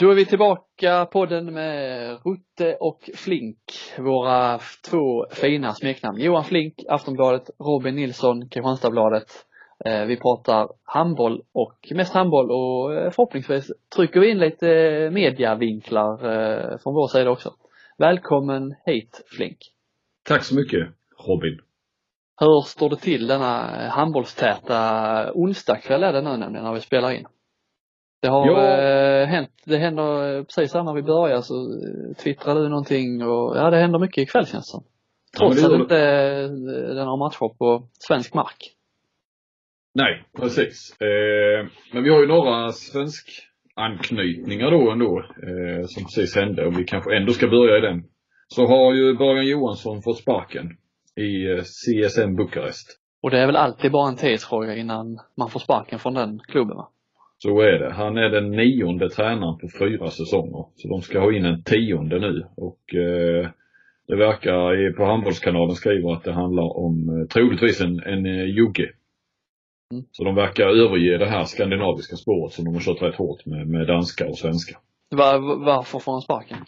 [0.00, 3.58] Då är vi tillbaka på den med Rutte och Flink,
[3.98, 4.58] våra
[4.90, 6.20] två fina smeknamn.
[6.20, 9.26] Johan Flink, Aftonbladet, Robin Nilsson, Kristianstadsbladet.
[9.84, 14.66] Eh, vi pratar handboll och mest handboll och eh, förhoppningsvis trycker vi in lite
[15.12, 17.54] mediavinklar eh, från vår sida också.
[17.98, 19.58] Välkommen hit Flink!
[20.28, 20.88] Tack så mycket
[21.26, 21.58] Robin!
[22.40, 27.26] Hur står det till denna handbollstäta onsdagkväll är det nu nämligen när vi spelar in?
[28.22, 29.22] Det har ja.
[29.22, 33.56] eh, hänt, det händer eh, precis när vi börjar så eh, twittrar du någonting och
[33.56, 34.84] ja det händer mycket ikväll känns det som.
[35.38, 38.74] Trots ja, det att inte eh, den har matcher på svensk mark.
[39.94, 41.00] Nej, precis.
[41.00, 43.28] Eh, men vi har ju några svensk
[43.74, 48.04] anknytningar då ändå eh, som precis hände och vi kanske ändå ska börja i den.
[48.48, 50.66] Så har ju Början Johansson fått sparken
[51.16, 52.98] i CSN Bukarest.
[53.22, 56.76] Och det är väl alltid bara en tidsfråga innan man får sparken från den klubben
[56.76, 56.88] va?
[57.42, 57.92] Så är det.
[57.92, 60.64] Han är den nionde tränaren på fyra säsonger.
[60.74, 63.48] Så de ska ha in en tionde nu och eh,
[64.08, 68.90] det verkar på Handbollskanalen skriver att det handlar om eh, troligtvis en, en eh, jugge.
[69.92, 70.04] Mm.
[70.12, 73.68] Så de verkar överge det här skandinaviska spåret som de har kört rätt hårt med,
[73.68, 74.78] med danska och svenska.
[75.10, 76.58] Var, varför får han sparken?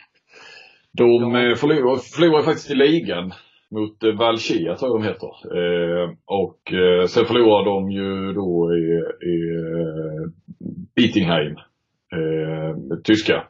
[0.93, 1.57] De ja.
[1.57, 3.33] förlorade, förlorade faktiskt i ligan
[3.73, 5.33] mot eh, Valchia tror jag de heter.
[5.59, 8.87] Eh, och eh, sen förlorade de ju då i,
[9.29, 9.37] i
[10.97, 11.57] Bittingheim,
[12.17, 13.45] eh, tyska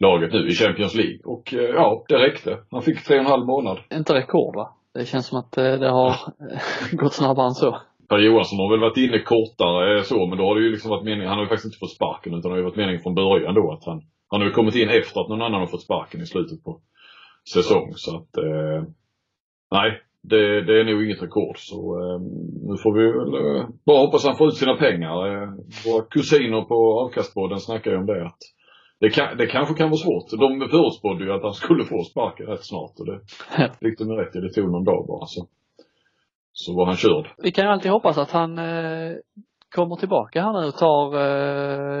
[0.00, 1.18] laget nu i Champions League.
[1.24, 2.58] Och ja, det räckte.
[2.70, 3.78] Han fick tre och en halv månad.
[3.92, 4.68] Inte rekord va?
[4.94, 6.16] Det känns som att det har
[6.92, 7.78] gått snabbare än så.
[8.08, 11.04] Per Johansson har väl varit inne kortare så, men då har det ju liksom varit
[11.04, 13.14] meningen, han har ju faktiskt inte fått sparken utan det har ju varit meningen från
[13.14, 15.82] början då att han, han har ju kommit in efter att någon annan har fått
[15.82, 16.80] sparken i slutet på
[17.54, 18.82] säsong så att eh,
[19.70, 21.58] nej, det, det, är nog inget rekord.
[21.58, 22.20] Så eh,
[22.68, 25.26] nu får vi väl eh, bara hoppas han får ut sina pengar.
[25.26, 25.48] Eh,
[25.86, 28.26] våra kusiner på avkastbåden snackar ju om det.
[28.26, 28.38] Att
[29.00, 30.30] det, kan, det kanske kan vara svårt.
[30.30, 33.20] De förutspådde ju att han skulle få sparken rätt snart och det
[33.80, 34.40] fick de rätt i.
[34.40, 35.26] Det tog någon dag bara.
[35.26, 35.46] Så,
[36.52, 37.26] så var han körd.
[37.38, 39.12] Vi kan ju alltid hoppas att han eh,
[39.74, 41.06] kommer tillbaka här nu och tar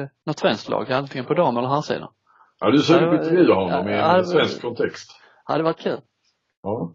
[0.00, 2.08] eh, något svenskt lag, antingen på dam eller herrsidan.
[2.60, 5.10] Ja, du på att intervjua honom i en svensk kontext?
[5.44, 6.00] Hade varit kul.
[6.62, 6.94] Ja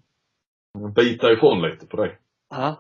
[0.96, 2.12] bita ifrån lite på det.
[2.50, 2.76] Ja.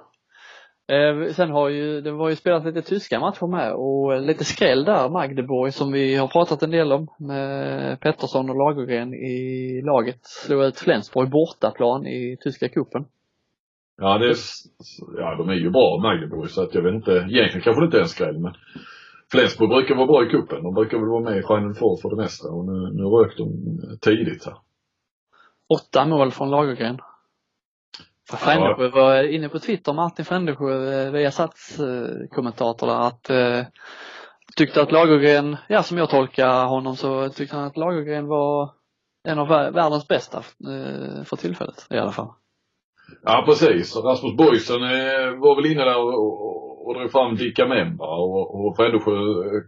[0.96, 4.84] Eh, sen har ju, det var ju spelat lite tyska matcher med och lite skräll
[4.84, 10.20] där, Magdeborg som vi har pratat en del om med Pettersson och Lagergren i laget.
[10.22, 13.06] Slog ut Flensburg bortaplan i tyska kuppen.
[14.02, 14.36] Ja, det är,
[15.18, 17.98] ja de är ju bra Magdeborg så att jag vet inte, egentligen kanske det inte
[17.98, 18.54] är en skräll men
[19.32, 20.64] Flensburg brukar vara bra i kuppen.
[20.64, 23.38] De brukar väl vara med i Final Four för det mesta och nu, nu rök
[23.38, 23.48] de
[24.02, 24.56] tidigt här.
[25.68, 27.00] Åtta mål från Lagergren.
[28.38, 28.90] Frändesjö ja.
[28.90, 33.66] var inne på Twitter, Martin Frändesjö, eh, Viasats eh, kommentator där, att eh,
[34.56, 38.72] tyckte att Lagergren, ja som jag tolkar honom så tyckte han att Lagergren var
[39.28, 42.30] en av världens bästa eh, för tillfället i alla fall.
[43.24, 47.68] Ja precis, Rasmus Boysen eh, var väl inne där och, och, och drog fram Dicka
[47.68, 49.62] Memba och, och Frändesjö eh,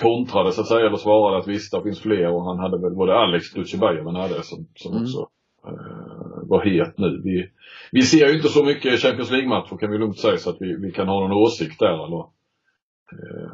[0.00, 3.06] kontrade så att säga, eller svarade att visst det finns fler och han hade väl,
[3.06, 5.02] det Alex Dutjebajev hade som, som mm.
[5.02, 5.18] också
[5.66, 6.07] eh,
[6.48, 7.22] var het nu.
[7.24, 7.50] Vi,
[7.92, 10.76] vi ser ju inte så mycket Champions League-matcher kan vi lugnt säga så att vi,
[10.76, 12.18] vi kan ha någon åsikt där eller
[13.12, 13.50] eh,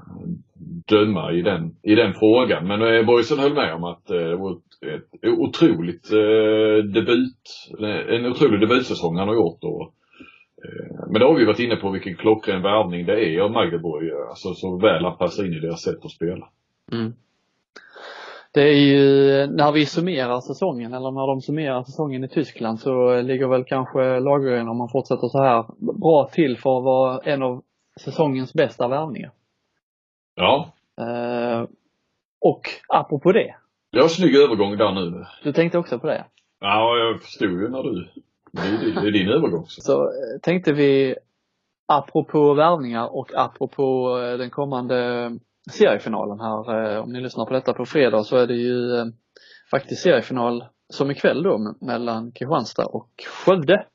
[0.88, 2.66] döma i den, i den frågan.
[2.68, 7.70] Men eh, Boysen höll med om att eh, det var ett, ett otroligt eh, debut,
[8.08, 9.64] en otrolig debutsäsong han har gjort.
[9.64, 9.94] Och,
[10.64, 14.08] eh, men det har vi varit inne på vilken klockren värvning det är av Magdeborg.
[14.08, 16.48] Eh, alltså så väl han passar in i deras sätt att spela.
[16.92, 17.12] Mm.
[18.54, 23.20] Det är ju när vi summerar säsongen eller när de summerar säsongen i Tyskland så
[23.20, 27.42] ligger väl kanske Lagergren om man fortsätter så här bra till för att vara en
[27.42, 27.62] av
[28.00, 29.30] säsongens bästa värvningar.
[30.34, 30.72] Ja.
[31.00, 31.66] Eh,
[32.40, 33.54] och apropå det.
[33.90, 35.24] Ja, snygg övergång där nu.
[35.42, 36.24] Du tänkte också på det?
[36.60, 38.08] Ja, jag förstod ju när du,
[38.52, 39.64] det är, det är din övergång.
[39.66, 39.80] Så.
[39.80, 41.16] så eh, tänkte vi
[41.86, 45.30] apropå värvningar och apropå eh, den kommande
[45.70, 46.94] seriefinalen här.
[46.94, 49.04] Eh, om ni lyssnar på detta på fredag så är det ju eh,
[49.70, 53.86] faktiskt seriefinal som ikväll då mellan Kristianstad och Skövde.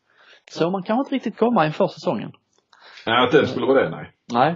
[0.51, 2.31] Så man kan inte riktigt komma inför säsongen.
[3.06, 4.12] Nej, att det skulle vara det, nej.
[4.33, 4.51] Nej.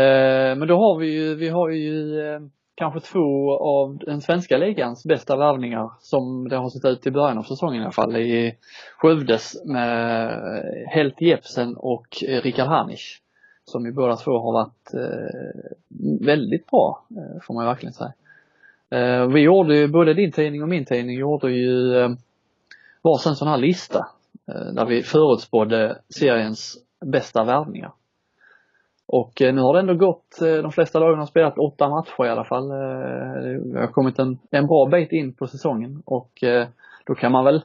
[0.00, 2.12] Eh, men då har vi ju, vi har ju
[2.74, 7.38] kanske två av den svenska ligans bästa värvningar som det har sett ut i början
[7.38, 8.54] av säsongen i alla fall i
[8.98, 10.38] Skövdes med
[10.94, 13.21] Helt Jepsen och Rickard Hanich
[13.64, 18.12] som ju båda två har varit eh, väldigt bra, eh, får man verkligen säga.
[18.90, 22.10] Eh, vi gjorde ju, både din tidning och min tidning gjorde ju eh,
[23.02, 24.06] varsin sån här lista
[24.48, 27.92] eh, där vi förutspådde seriens bästa värvningar.
[29.06, 32.26] Och eh, nu har det ändå gått, eh, de flesta lagen har spelat åtta matcher
[32.26, 32.70] i alla fall.
[32.70, 36.68] Eh, har kommit en, en bra bit in på säsongen och eh,
[37.06, 37.62] då kan man väl,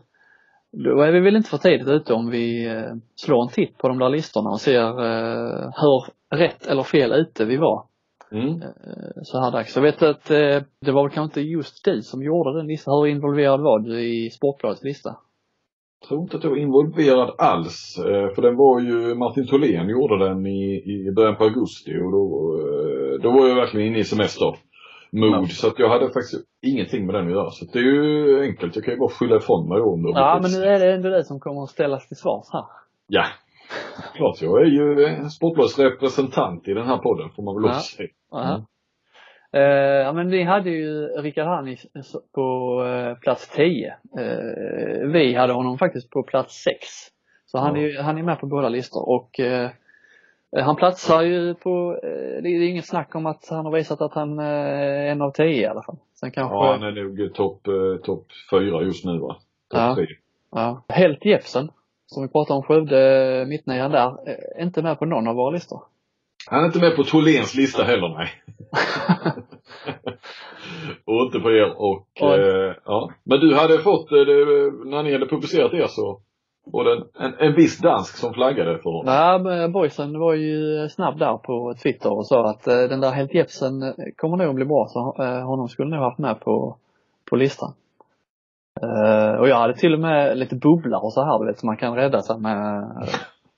[0.72, 3.88] då är vi väl inte för tidigt ute om vi eh, slår en titt på
[3.88, 6.04] de där listorna och ser eh, hur
[6.38, 7.84] rätt eller fel ute vi var
[8.32, 8.62] Mm.
[8.62, 9.76] eh, så här dags.
[9.76, 12.94] Jag vet att det var väl kanske inte just du som gjorde den listan.
[13.00, 15.10] Hur involverad var du i Sportbladets lista?
[16.02, 17.96] Jag tror inte att jag var involverad alls.
[18.36, 22.56] För den var ju, Martin Tholén gjorde den i, i början på augusti och då,
[23.24, 24.56] då var jag verkligen inne i semester.
[25.20, 27.50] Mood, så att jag hade faktiskt ingenting med den att göra.
[27.50, 28.76] Så att det är ju enkelt.
[28.76, 31.10] Jag kan ju bara skylla ifrån mig om det Ja, men nu är det ändå
[31.10, 32.66] du som kommer att ställas till svars här.
[33.08, 33.26] Ja.
[34.16, 38.10] Klart, jag är ju Sportbladets representant i den här podden får man väl också säga.
[38.34, 38.62] Mm.
[39.54, 41.86] Eh, ja men vi hade ju Rickard Hannis
[42.36, 43.88] på eh, plats 10.
[43.88, 46.78] Eh, vi hade honom faktiskt på plats 6.
[47.46, 49.40] Så han, är, han är med på båda listor och
[50.56, 54.14] han platsar ju på, eh, det är inget snack om att han har visat att
[54.14, 55.98] han eh, är en av 10 i alla fall.
[56.20, 59.34] Sen kanske, Ja, han är nog topp eh, top fyra just nu va?
[59.72, 59.96] Topp Ja.
[59.96, 60.06] tre.
[60.52, 60.84] ja.
[60.90, 61.70] Helt Jepsen,
[62.06, 65.50] som vi pratade om Skövde, mittnian där, eh, är inte med på någon av våra
[65.52, 65.82] listor.
[66.50, 68.30] Han är inte med på Tholéns lista heller nej.
[71.06, 73.12] och inte på er och, Och- eh, ja.
[73.24, 74.46] Men du hade fått, eh, det,
[74.86, 76.22] när ni hade publicerat er så
[76.72, 79.14] var det en, en, viss dansk som flaggade för honom.
[79.14, 83.34] Ja, boysen var ju snabb där på Twitter och sa att eh, den där Helt
[83.34, 86.78] Jepsen eh, kommer nog bli bra så eh, honom skulle nog haft med på,
[87.30, 87.74] på listan.
[89.40, 91.78] Och jag hade till och med lite bubblar och så här du vet så man
[91.78, 92.78] kan rädda sig med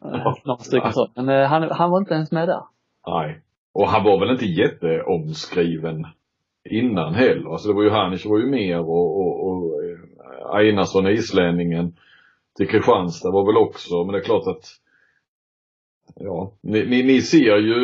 [0.03, 1.07] eh, några stycken så.
[1.15, 2.62] Men han, han var inte ens med där.
[3.07, 3.41] Nej.
[3.73, 6.07] Och han var väl inte jätteomskriven
[6.69, 7.51] innan heller.
[7.51, 9.73] Alltså det var ju Hannes var ju mer och, och, och
[10.53, 11.94] Einarsson, islänningen
[12.57, 14.66] till Kristianstad var väl också, men det är klart att
[16.16, 17.75] Ja, ni, ni, ni ser ju,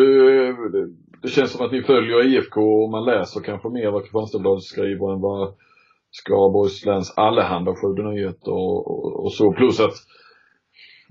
[1.21, 5.13] det, känns som att ni följer IFK och man läser kanske mer vad Kristianstadsbladet skriver
[5.13, 5.53] än vad
[6.11, 9.53] Skaraborgs läns Allehanda Skövde Nyheter och, och, och så.
[9.53, 9.93] Plus att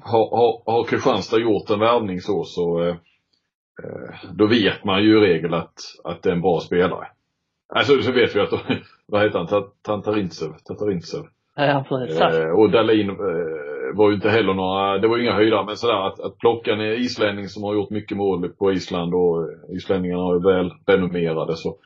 [0.02, 2.96] har, har, har Kristianstad gjort en värvning så, så eh,
[3.84, 7.06] eh, då vet man ju i regel att, att det är en bra spelare.
[7.74, 8.52] Alltså så vet vi att,
[9.06, 9.72] vad heter han, Tantarintsev?
[9.82, 11.24] Tantarintsev, Tatarintsev.
[11.56, 12.20] Ja, precis.
[12.20, 13.16] Eh, och Dahlin eh,
[13.94, 16.72] var ju inte heller några, det var ju inga höjdare, men sådär att, att plocka
[16.72, 21.76] en islänning som har gjort mycket mål på Island och islänningarna är väl renommerade så,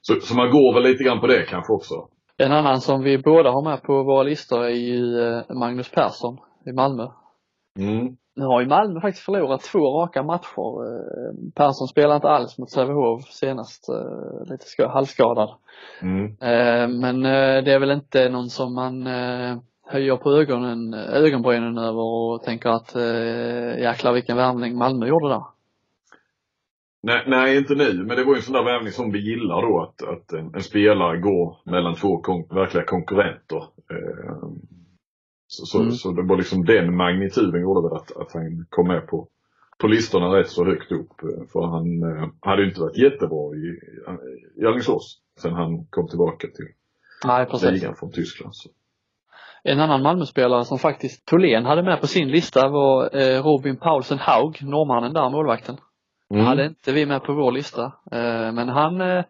[0.00, 1.94] så, så man går väl lite grann på det kanske också.
[2.36, 6.38] En annan som vi båda har med på våra listor är ju eh, Magnus Persson
[6.66, 7.06] i Malmö.
[7.78, 8.16] Mm.
[8.34, 10.84] Nu har ju Malmö faktiskt förlorat två raka matcher.
[10.86, 15.50] Eh, Persson spelade inte alls mot Sävehof senast, eh, lite ska- halvskadad.
[16.02, 16.24] Mm.
[16.26, 17.22] Eh, Men
[17.64, 19.06] det är väl inte någon som man
[19.86, 22.94] höjer på ögonen, ögonbrynen över och tänker att
[23.80, 25.42] jäklar vilken värvning Malmö gjorde där.
[27.02, 29.62] Nej, nej, inte nu, men det var ju en sån där värvning som vi gillar
[29.62, 33.56] då att, att en, en spelare går mellan två kon verkliga konkurrenter.
[33.90, 34.48] Eh,
[35.52, 35.92] så, så, Mm.
[35.92, 39.28] så det var liksom den magnituden gjorde väl att, att han kom med på,
[39.78, 41.12] på listorna rätt så högt upp.
[41.52, 43.78] För han eh, hade ju inte varit jättebra i,
[44.62, 46.68] i Alingsås sen han kom tillbaka till
[47.24, 48.54] Nej, ligan från Tyskland.
[48.54, 48.68] Så.
[49.64, 54.18] En annan Malmöspelare som faktiskt Tholén hade med på sin lista var eh, Robin Paulsen
[54.18, 55.76] Haug, norrmannen där, målvakten.
[56.34, 56.46] Mm.
[56.46, 57.82] hade inte vi med på vår lista.
[58.12, 59.24] Eh, Men han, eh,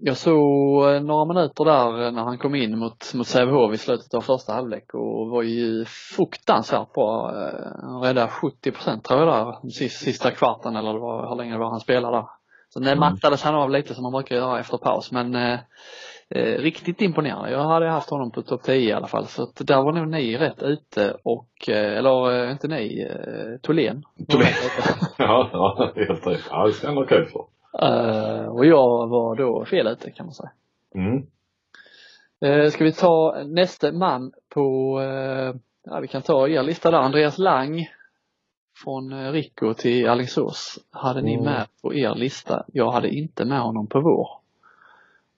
[0.00, 4.14] jag såg eh, några minuter där när han kom in mot, mot Sävehof i slutet
[4.14, 5.84] av första halvlek och var ju
[6.16, 7.30] fruktansvärt bra.
[7.30, 11.52] Eh, Han räddade 70 procent tror jag där, sista, kvarten eller det var, hur länge
[11.52, 12.26] det var han spelade där.
[12.74, 12.98] Sen mm.
[12.98, 15.58] mattades han av lite som man brukar göra efter paus men eh,
[16.30, 17.50] eh, riktigt imponerande.
[17.50, 20.08] Jag hade haft honom på topp 10 i alla fall så att där var nog
[20.08, 24.02] ni rätt ute och, eh, eller eh, inte ni, eh, Tholén.
[24.28, 24.52] Tholén.
[25.18, 26.44] ja, ja, helt rätt.
[26.50, 27.61] Ja, det ska han ha kul för.
[27.78, 30.50] Eh, och jag var då fel ute kan man säga.
[30.94, 31.26] Mm.
[32.44, 36.98] Uh, ska vi ta nästa man på, uh, ja vi kan ta er lista där,
[36.98, 37.86] Andreas Lang
[38.84, 40.78] från uh, Rico till Alingsås.
[40.90, 41.44] Hade ni Mm.
[41.44, 42.64] med på er lista?
[42.72, 44.28] Jag hade inte med honom på vår.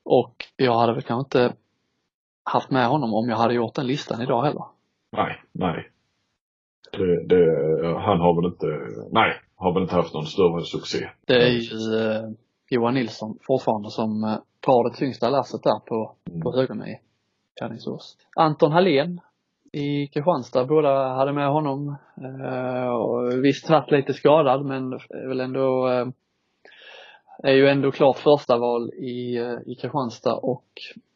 [0.04, 1.56] Och jag hade väl kanske inte
[2.44, 4.64] haft med honom om jag hade gjort den listan idag heller.
[5.12, 5.90] Nej, nej.
[6.92, 7.44] Det, det,
[7.98, 8.66] han har väl inte,
[9.12, 11.10] nej, har väl inte haft någon större succé.
[11.26, 12.30] Det är ju uh,
[12.70, 17.00] Johan Nilsson fortfarande som uh, drar det tyngsta lasset där på, på högerna i
[17.62, 18.16] Alingsås.
[18.36, 19.20] Anton Hallén
[19.72, 21.96] i Kristianstad, båda hade med honom.
[22.22, 26.08] Uh, och visst varit lite skadad men är väl ändå uh,
[27.42, 30.64] är ju ändå klart första val i, uh, i Kristianstad och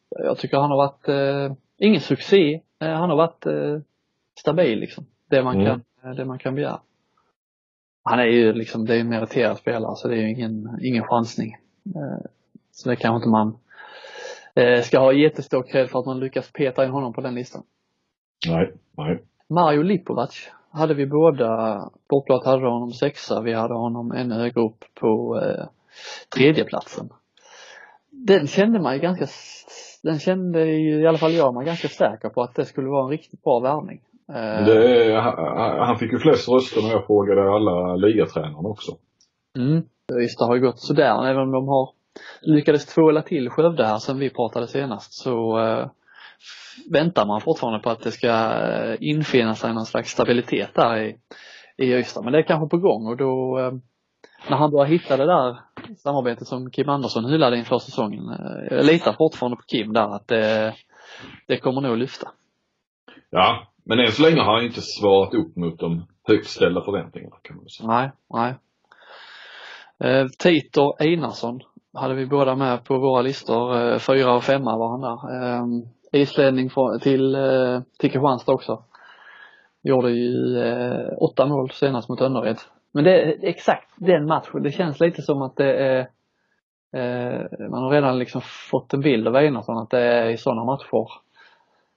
[0.09, 3.45] jag tycker han har varit, uh, ingen succé, han har varit
[4.39, 5.05] stabil liksom.
[5.29, 5.65] Det man, Mm.
[6.01, 6.79] kan, det man kan begära.
[8.09, 11.03] Han är ju liksom, det är en meriterad spelare så det är ju ingen, ingen
[11.03, 11.55] chansning.
[11.95, 12.25] Eh,
[12.71, 13.57] så det kanske inte man
[14.55, 17.63] eh, ska ha jättestor cred för att man lyckas peta in honom på den listan.
[18.47, 19.23] Nej, nej.
[19.49, 24.85] Mario Lipovac hade vi båda, Sportbladet hade honom sexa, vi hade honom ännu högre upp
[24.99, 25.65] på eh,
[26.35, 27.09] tredjeplatsen.
[28.11, 29.27] Den kände man ju ganska,
[30.03, 33.03] den kände ju, i alla fall jag mig ganska säker på att det skulle vara
[33.03, 34.01] en riktigt bra värvning.
[34.29, 35.21] Eh, det,
[35.79, 38.91] han fick ju flest röster när jag frågade alla ligatränarna också.
[39.57, 39.83] Mm.
[40.07, 41.89] Det har ju gått sådär, även om de har
[42.41, 45.87] lyckades tvåla till Skövde här sen vi pratade senast så eh,
[46.91, 51.17] väntar man fortfarande på att det ska eh, infinna sig någon slags stabilitet där i,
[51.77, 52.23] i Ystad.
[52.23, 53.71] Men det är kanske på gång och då eh,
[54.49, 55.59] när han börjar hitta det där
[55.97, 58.23] samarbetet som Kim Andersson hyllade inför säsongen.
[58.69, 60.73] Jag litar fortfarande på Kim där att det,
[61.47, 62.31] det kommer nog lyfta.
[63.29, 67.35] Ja, men än så länge har han inte svarat upp mot de högt ställda förväntningarna
[67.41, 67.87] kan man säga.
[67.87, 68.55] Nej, nej.
[70.03, 71.59] Eh, Tito Einarsson
[71.93, 73.77] hade vi båda med på våra listor.
[73.77, 75.19] Eh, fyra och femma var han där.
[75.43, 76.69] Eh, islänning
[77.01, 78.83] till, eh, till Kristianstad också.
[79.83, 82.57] Gjorde ju eh, åtta mål senast mot Önnered.
[82.91, 84.63] Men det är exakt den matchen.
[84.63, 85.99] Det känns lite som att det är
[86.93, 88.41] eh, man har redan liksom
[88.71, 91.07] fått en bild av Einarsson att det är i sådana matcher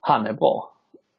[0.01, 0.72] han är bra.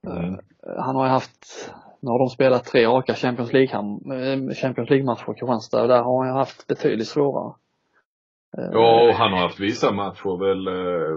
[0.08, 0.40] Mm.
[0.78, 5.34] Han har ju haft, nu har de spelat tre raka Champions League, eh, Champions League-matcher
[5.34, 7.54] Kristianstad och där har han haft betydligt svårare.
[8.58, 10.66] Ja, och han har haft vissa matcher väl,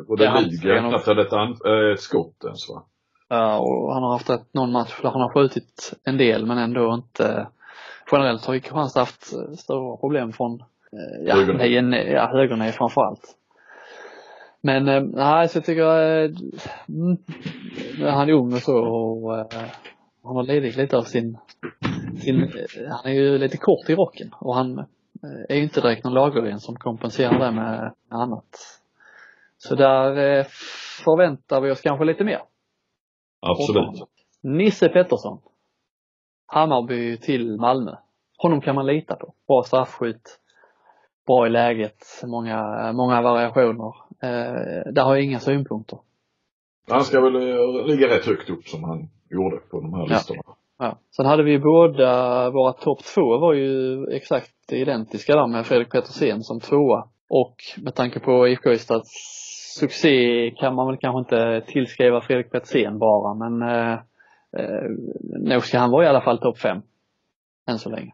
[0.06, 2.82] både ja, ligan, knappt hade ett, ett skott ens va?
[3.28, 6.58] Ja, och han har haft ett, någon match där han har skjutit en del men
[6.58, 7.46] ändå inte
[8.12, 9.24] generellt har ju Kristianstad haft
[9.58, 10.62] stora problem från
[11.26, 13.36] ja, högernej, ja, högernej framförallt.
[14.66, 16.24] Men eh, nej, så jag tycker,
[16.88, 17.16] mm,
[17.98, 19.46] han är ung och så och eh,
[20.24, 21.38] han har lidit lite av sin,
[22.20, 22.52] sin,
[22.90, 24.78] han är ju lite kort i rocken och han
[25.48, 28.80] är ju inte direkt någon lagerren som kompenserar det med, med annat.
[29.58, 30.44] Så där
[31.04, 32.40] förväntar vi oss kanske lite mer.
[33.40, 34.08] Absolut.
[34.42, 35.38] Nisse Pettersson.
[36.46, 37.96] Hammarby till Malmö.
[38.38, 39.34] Honom kan man lita på.
[39.46, 40.38] Bra straffskytt,
[41.26, 44.05] bra i läget, många, många variationer.
[44.22, 45.98] Eh, där har jag inga synpunkter.
[46.90, 50.42] Han ska väl eh, ligga rätt högt upp som han gjorde på de här listorna.
[50.46, 50.56] Ja.
[50.78, 50.98] ja.
[51.16, 56.42] Sen hade vi båda, våra topp två var ju exakt identiska där med Fredrik Petersen
[56.42, 57.08] som tvåa.
[57.28, 59.10] Och med tanke på IFK Ystads
[59.80, 63.92] succé kan man väl kanske inte tillskriva Fredrik Petersen bara men eh,
[64.58, 64.90] eh,
[65.40, 66.82] nog ska han vara i alla fall topp fem.
[67.68, 68.12] Än så länge.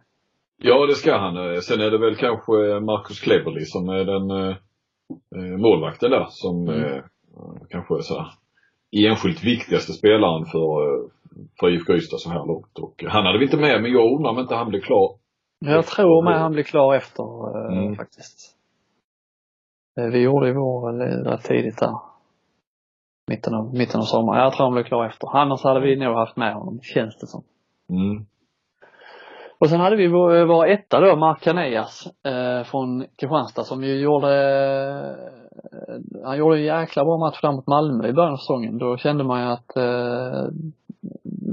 [0.63, 1.63] Ja, det ska han.
[1.63, 4.57] Sen är det väl kanske Marcus Kleberli som är den
[5.37, 6.85] eh, eh målvakten där som mm.
[6.85, 7.03] eh,
[7.69, 8.29] kanske är så här,
[8.93, 11.09] enskilt viktigaste spelaren för, eh,
[11.61, 12.79] för IFK Ystad så här långt.
[12.79, 15.17] Och han hade vi inte med, men jag undrar om inte han blir klar.
[15.59, 17.25] Jag tror med han blir klar efter
[17.57, 17.97] eh, mm.
[17.97, 18.57] faktiskt.
[19.95, 20.93] Vi gjorde ju vår
[21.25, 21.97] rätt tidigt där.
[23.31, 24.43] Mitten av, mitten av sommaren.
[24.43, 25.37] Jag tror han blir klar efter.
[25.37, 27.43] Annars hade vi nog haft med honom, känns det som.
[27.91, 28.27] Mm.
[29.63, 34.01] Och sen hade vi vår, vår etta då, Mark Canellas eh, från Kristianstad som ju
[34.01, 34.33] gjorde,
[35.89, 38.79] eh, han gjorde en jäkla bra match där mot Malmö i början av säsongen.
[38.79, 40.45] Då kände man ju att eh,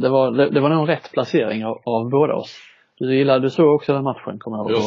[0.02, 2.58] det var, det, det var nog rätt placering av, av båda oss.
[3.00, 4.80] Du gillade, du såg också den matchen kommer jag ihåg?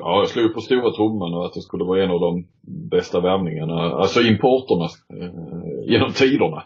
[0.00, 2.46] ja, jag slog på stora trumman och att det skulle vara en av de
[2.90, 6.62] bästa värvningarna, alltså importerna eh, genom tiderna.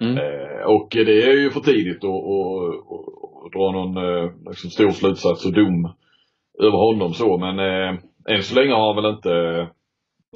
[0.00, 0.16] Mm.
[0.16, 5.52] Eh, och det är ju för tidigt att dra någon eh, liksom stor slutsats och
[5.52, 5.92] dom
[6.58, 9.68] över honom så men eh, än så länge har han väl inte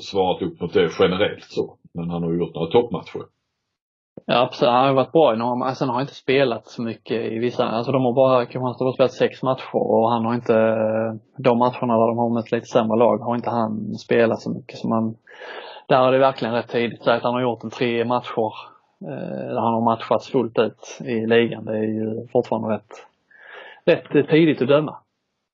[0.00, 1.76] svarat upp mot det generellt så.
[1.94, 3.23] Men han har ju gjort några toppmatcher.
[4.26, 6.66] Ja absolut, han har ju varit bra i några, alltså, sen har han inte spelat
[6.66, 10.25] så mycket i vissa, alltså de har bara, Kristianstad har spelat sex matcher och han
[10.25, 10.54] har inte,
[11.38, 14.78] de matcherna där de har mött lite sämre lag har inte han spelat så mycket
[14.78, 15.16] så man,
[15.88, 17.02] där är det verkligen rätt tidigt.
[17.02, 18.74] Så att han har gjort en tre matcher
[19.04, 21.64] där han har matchats fullt ut i ligan.
[21.64, 23.06] Det är ju fortfarande rätt,
[23.84, 24.96] rätt tidigt att döma.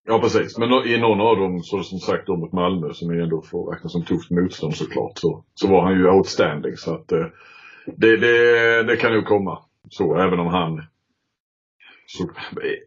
[0.06, 3.22] Ja precis, men i någon av dem, så som sagt då mot Malmö som är
[3.22, 6.76] ändå får räknas som tufft motstånd såklart, så, så var han ju outstanding.
[6.76, 7.26] Så att eh,
[7.86, 10.82] det, det, det kan nog komma så, även om han
[12.06, 12.24] så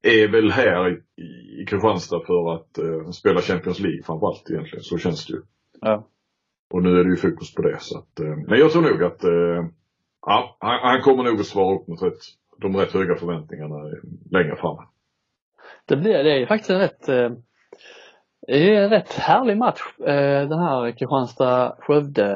[0.04, 1.02] är väl här i,
[1.62, 4.84] i Kristianstad för att eh, spela Champions League framförallt egentligen.
[4.84, 5.42] Så känns det ju.
[5.82, 6.08] Ja.
[6.74, 9.04] Och nu är det ju fokus på det så att, eh, men jag tror nog
[9.04, 9.66] att eh,
[10.26, 12.20] Ja, han, han kommer nog att svara upp mot rätt,
[12.62, 13.76] de rätt höga förväntningarna
[14.32, 14.78] längre fram.
[15.88, 17.30] Det blir, det är faktiskt en rätt eh,
[18.48, 22.28] det är en rätt härlig match eh, den här Kristianstad-Skövde.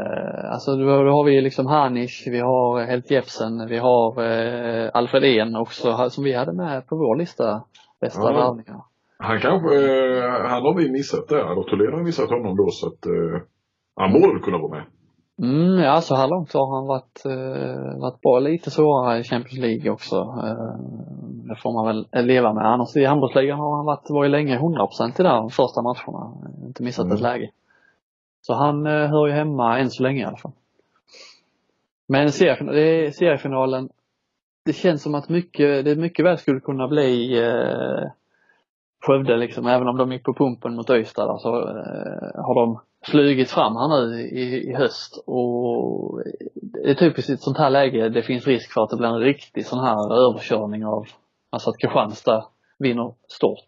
[0.53, 5.55] Alltså då, har vi liksom Hanish, vi har Helt Jepsen, vi har eh, Alfred En
[5.55, 7.63] också som vi hade med på vår lista
[8.01, 8.33] bästa ja.
[8.33, 8.81] värvningar.
[9.19, 9.75] Han kanske,
[10.47, 11.51] han har vi missat där.
[11.51, 13.03] Adotolén har missat honom då så att
[13.95, 14.85] han borde kunna vara med.
[15.41, 18.39] Mm, ja, så här långt har han varit, eh, varit bra.
[18.39, 20.15] Lite svårare i Champions League också.
[20.15, 20.79] Eh,
[21.49, 22.65] det får man väl leva med.
[22.65, 26.33] Annars i handbollsligan har han varit, var ju länge 100% i de första matcherna.
[26.65, 27.15] Inte missat mm.
[27.15, 27.49] ett läge.
[28.41, 30.51] Så han eh, hör ju hemma än så länge i alla fall.
[32.07, 33.89] Men seriefinalen,
[34.65, 38.11] det känns som att mycket, det mycket väl skulle kunna bli eh,
[39.01, 42.79] Skövde liksom, även om de gick på pumpen mot Ystad så eh, har de
[43.11, 46.21] flugit fram här nu i, i höst och
[46.55, 49.07] det är typiskt i ett sånt här läge det finns risk för att det blir
[49.07, 51.05] en riktig sån här överkörning av,
[51.49, 52.45] alltså att Kristianstad
[52.79, 53.67] vinner stort.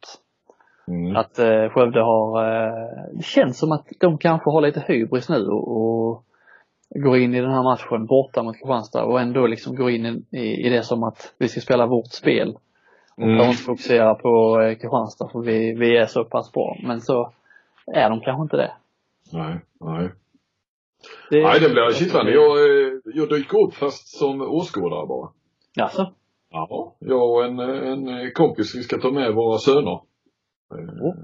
[0.87, 1.15] Mm.
[1.15, 5.47] Att eh, Skövde har, eh, det känns som att de kanske har lite hybris nu
[5.47, 6.23] och, och
[6.89, 10.65] går in i den här matchen borta mot Kristianstad och ändå liksom går in i,
[10.65, 12.57] i det som att vi ska spela vårt spel.
[13.17, 13.49] Och mm.
[13.49, 16.77] inte fokusera på eh, Kristianstad för vi, vi är så pass bra.
[16.83, 17.31] Men så
[17.93, 18.71] är de kanske inte det.
[19.33, 20.11] Nej, nej.
[21.29, 22.31] Det, nej, det blir kittlande.
[22.31, 25.29] Jag, eh, jag dyker upp fast som åskådare bara.
[25.75, 26.13] Jaså?
[26.51, 30.01] Ja, jag och en, en kompis, vi ska ta med våra söner.
[30.71, 31.15] Oh.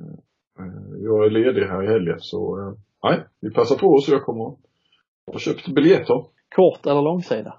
[1.04, 2.58] Jag är ledig här i helgen så,
[3.04, 4.10] nej, vi passar på oss.
[4.10, 4.56] Jag kommer
[5.32, 6.26] och köpt biljetter.
[6.56, 7.54] Kort eller långsida?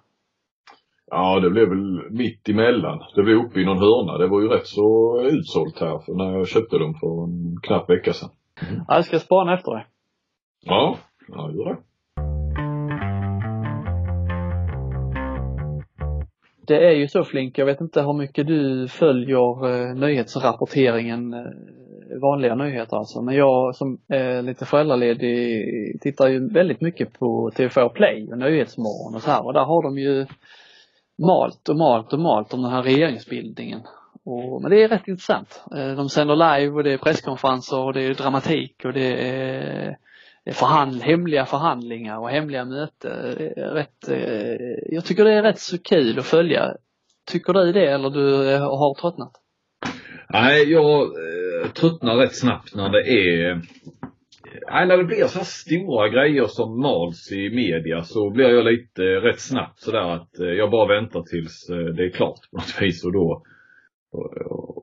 [1.11, 2.99] Ja, det blev väl mitt emellan.
[3.15, 4.19] Det var uppe i någon hörna.
[4.19, 7.91] Det var ju rätt så utsålt här för när jag köpte dem för en knapp
[7.91, 8.31] vecka sedan.
[8.69, 8.85] Mm.
[8.89, 9.87] Ja, jag ska spana efter dig.
[10.69, 11.77] Ja, ja gör det.
[16.67, 22.21] Det är ju så Flink, jag vet inte hur mycket du följer eh, nyhetsrapporteringen eh,
[22.21, 23.23] vanliga nyheter alltså.
[23.23, 29.15] Men jag som är lite föräldraledig tittar ju väldigt mycket på TV4 Play och Nyhetsmorgon
[29.15, 30.27] och så här och där har de ju
[31.27, 33.81] malt och malt och malt om den här regeringsbildningen.
[34.25, 35.65] Och, men det är rätt intressant.
[35.77, 39.97] Eh, de sänder live och det är presskonferenser och det är dramatik och det är
[40.53, 43.33] förhandl hemliga förhandlingar och hemliga möten.
[43.57, 46.77] Rätt, eh, jag tycker det är rätt så kul att följa.
[47.31, 49.33] Tycker du det eller du eh, har tröttnat?
[50.29, 51.09] Nej, jag
[51.75, 53.63] tröttnar rätt snabbt när det är
[54.71, 58.65] Nej, när det blir så här stora grejer som mals i media så blir jag
[58.65, 62.57] lite rätt snabbt sådär att eh, jag bara väntar tills eh, det är klart på
[62.57, 63.43] något vis och då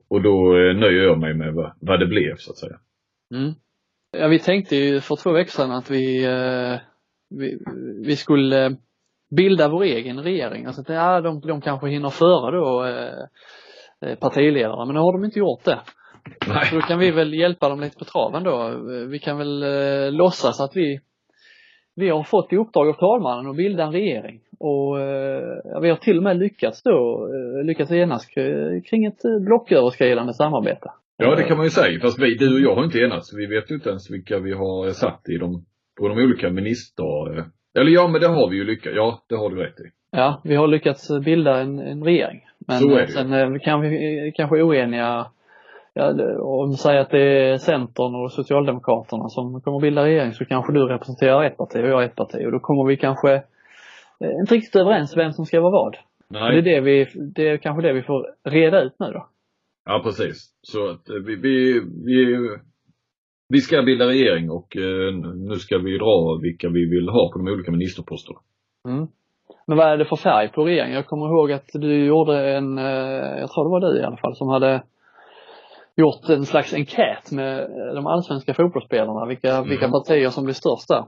[0.08, 2.78] och då eh, nöjer jag mig med vad det blev så att säga.
[3.34, 3.52] Mm.
[4.18, 6.26] Ja, vi tänkte ju för två veckor sedan att vi,
[7.30, 7.58] vi,
[8.06, 8.76] vi skulle
[9.36, 10.66] bilda vår egen regering.
[10.66, 12.86] Alltså ja, de, de kanske hinner före då
[14.20, 15.78] partiledarna men nu har de inte gjort det.
[16.48, 16.64] Nej.
[16.64, 18.80] Så då kan vi väl hjälpa dem lite på traven då.
[19.08, 21.00] Vi kan väl eh, låtsas att vi,
[21.96, 24.40] vi har fått i uppdrag av talmannen att bilda en regering.
[24.60, 28.26] Och eh, vi har till och med lyckats då, eh, lyckats enas
[28.90, 30.90] kring ett blocköverskridande samarbete.
[31.16, 33.34] Ja det kan man ju säga, fast vi, du och jag har inte enats.
[33.34, 35.64] Vi vet ju inte ens vilka vi har satt i de,
[35.98, 37.38] på de olika minister...
[37.38, 37.44] Eh,
[37.78, 39.82] eller ja men det har vi ju lyckats, ja det har du rätt i.
[40.10, 42.40] Ja, vi har lyckats bilda en, en regering.
[42.66, 43.08] Men Så är det.
[43.08, 45.26] sen eh, kan vi kanske oeniga
[45.94, 50.32] ja, om du säger att det är Centern och Socialdemokraterna som kommer att bilda regering
[50.32, 53.34] så kanske du representerar ett parti och jag ett parti och då kommer vi kanske
[54.20, 55.96] eh, inte riktigt överens vem som ska vara vad.
[56.28, 56.52] Nej.
[56.52, 59.26] Det är det vi, det är kanske det vi får reda ut nu då.
[59.84, 60.36] Ja precis.
[60.62, 62.48] Så att eh, vi, vi, vi,
[63.48, 65.14] vi ska bilda regering och eh,
[65.48, 68.38] nu ska vi dra vilka vi vill ha på de olika ministerposterna.
[68.88, 69.06] Mm.
[69.66, 70.96] Men vad är det för färg på regeringen?
[70.96, 72.76] Jag kommer ihåg att du gjorde en,
[73.40, 74.82] jag tror det var du i alla fall, som hade
[75.96, 79.68] gjort en slags enkät med de allsvenska fotbollsspelarna, vilka, mm.
[79.68, 81.04] vilka partier som blir störst där.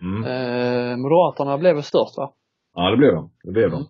[0.00, 0.24] Mm.
[0.24, 2.32] Eh, Moderaterna blev väl störst va?
[2.74, 3.76] Ja det blev de, det blev de.
[3.76, 3.86] Mm.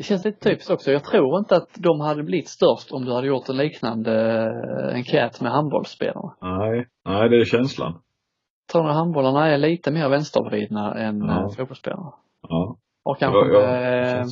[0.00, 0.92] Det känns lite typiskt också.
[0.92, 4.42] Jag tror inte att de hade blivit störst om du hade gjort en liknande
[4.88, 6.34] eh, enkät med handbollsspelarna.
[6.40, 7.92] Nej, nej det är känslan.
[7.92, 11.42] Jag tror att handbollarna är lite mer vänstervridna än ja.
[11.42, 12.12] Eh, fotbollsspelarna.
[12.48, 12.76] Ja.
[13.04, 14.24] Och kanske ja,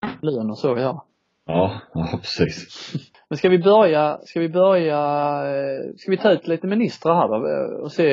[0.00, 1.00] ja, lön och så göra.
[1.46, 2.92] Ja, ja precis.
[3.28, 4.98] Men ska vi börja, ska vi börja,
[5.46, 8.06] eh, ska vi ta ut lite ministrar här då och se,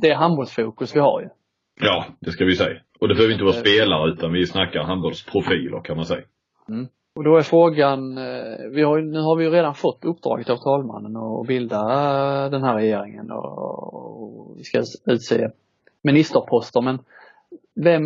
[0.00, 1.28] det är handbollsfokus vi har ju.
[1.80, 2.80] Ja, det ska vi säga.
[3.02, 6.22] Och det behöver inte vara spelare utan vi snackar handbollsprofiler kan man säga.
[6.68, 6.86] Mm.
[7.14, 10.56] Och då är frågan, eh, vi har, nu har vi ju redan fått uppdraget av
[10.56, 15.50] talmannen att bilda eh, den här regeringen och vi ska utse
[16.02, 16.98] ministerposter men
[17.74, 18.04] vem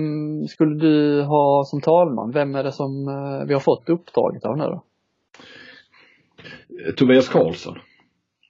[0.49, 2.31] skulle du ha som talman?
[2.31, 3.07] Vem är det som
[3.49, 4.83] vi har fått uppdraget av nu då?
[6.97, 7.79] Tobias Karlsson.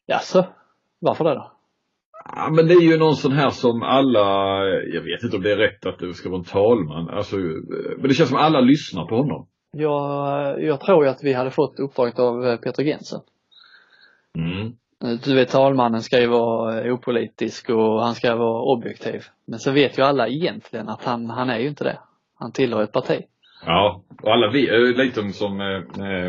[0.07, 0.45] Jaså?
[0.99, 1.56] Varför det då?
[2.35, 4.29] Ja, men det är ju någon sån här som alla,
[4.67, 7.37] jag vet inte om det är rätt att det ska vara en talman, alltså,
[7.99, 9.47] men det känns som alla lyssnar på honom.
[9.73, 13.21] Jag, jag tror ju att vi hade fått uppdraget av Peter Gensen.
[14.37, 14.73] Mm.
[15.25, 19.21] Du vet talmannen ska ju vara eh, opolitisk och han ska vara objektiv.
[19.47, 21.99] Men så vet ju alla egentligen att han, han är ju inte det.
[22.39, 23.23] Han tillhör ett parti.
[23.67, 26.27] Ja, och alla vi, eh, lite som eh,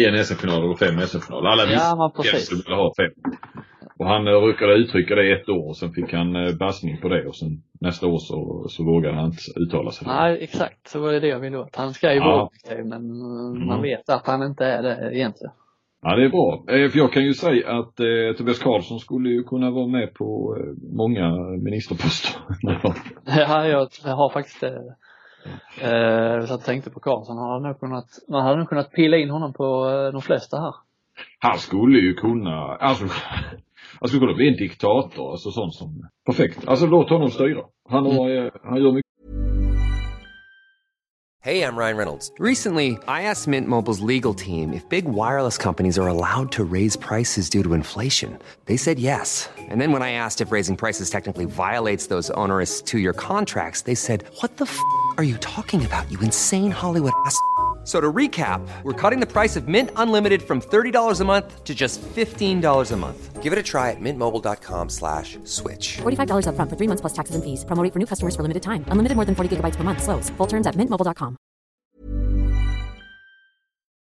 [0.00, 1.50] eh, en SM-final och fem SM-finaler.
[1.50, 3.32] Alla visste Ja, men att skulle vilja ha fem.
[3.98, 7.08] Och han eh, råkade uttrycka det ett år och sen fick han eh, bassning på
[7.08, 10.06] det och sen nästa år så, så vågade han inte uttala sig.
[10.08, 10.88] Nej, exakt.
[10.88, 11.76] Så var det det jag ville åt.
[11.76, 12.24] Han ska ju Ja.
[12.26, 13.82] vara objektiv men eh, man Mm.
[13.82, 15.52] vet att han inte är det egentligen.
[16.02, 16.64] Ja, det är bra.
[16.68, 20.14] Eh, För jag kan ju säga att eh, Tobias Karlsson skulle ju kunna vara med
[20.14, 21.30] på eh, många
[21.62, 22.40] ministerposter.
[23.26, 24.70] Ja, jag, jag har faktiskt eh,
[25.82, 27.38] eh, så jag tänkte på Karlsson.
[27.38, 30.56] Han hade nog kunnat, man hade nog kunnat pilla in honom på eh, de flesta
[30.60, 30.74] här.
[31.38, 33.04] Han skulle ju kunna, alltså,
[34.00, 36.68] han skulle kunna bli en diktator, alltså sånt som, perfekt.
[36.68, 37.62] Alltså låt honom styra.
[37.88, 39.04] Han, har, eh, han gör mycket
[41.44, 42.32] Hey, I'm Ryan Reynolds.
[42.38, 46.96] Recently, I asked Mint Mobile's legal team if big wireless companies are allowed to raise
[46.96, 48.38] prices due to inflation.
[48.64, 49.50] They said yes.
[49.68, 53.82] And then when I asked if raising prices technically violates those onerous two year contracts,
[53.82, 54.80] they said, What the f
[55.18, 57.38] are you talking about, you insane Hollywood ass?
[57.84, 61.64] F- So to recap, we're cutting the price of Mint Unlimited from $30 a month
[61.64, 63.42] to just $15 a month.
[63.42, 65.98] Give it a try at mintmobile.com slash switch.
[66.02, 67.64] $45 upfront for three months plus taxes and fees.
[67.66, 68.84] Promo for new customers for limited time.
[68.88, 70.02] Unlimited more than 40 gigabytes per month.
[70.02, 70.30] Slows.
[70.38, 71.36] Full terms at mintmobile.com.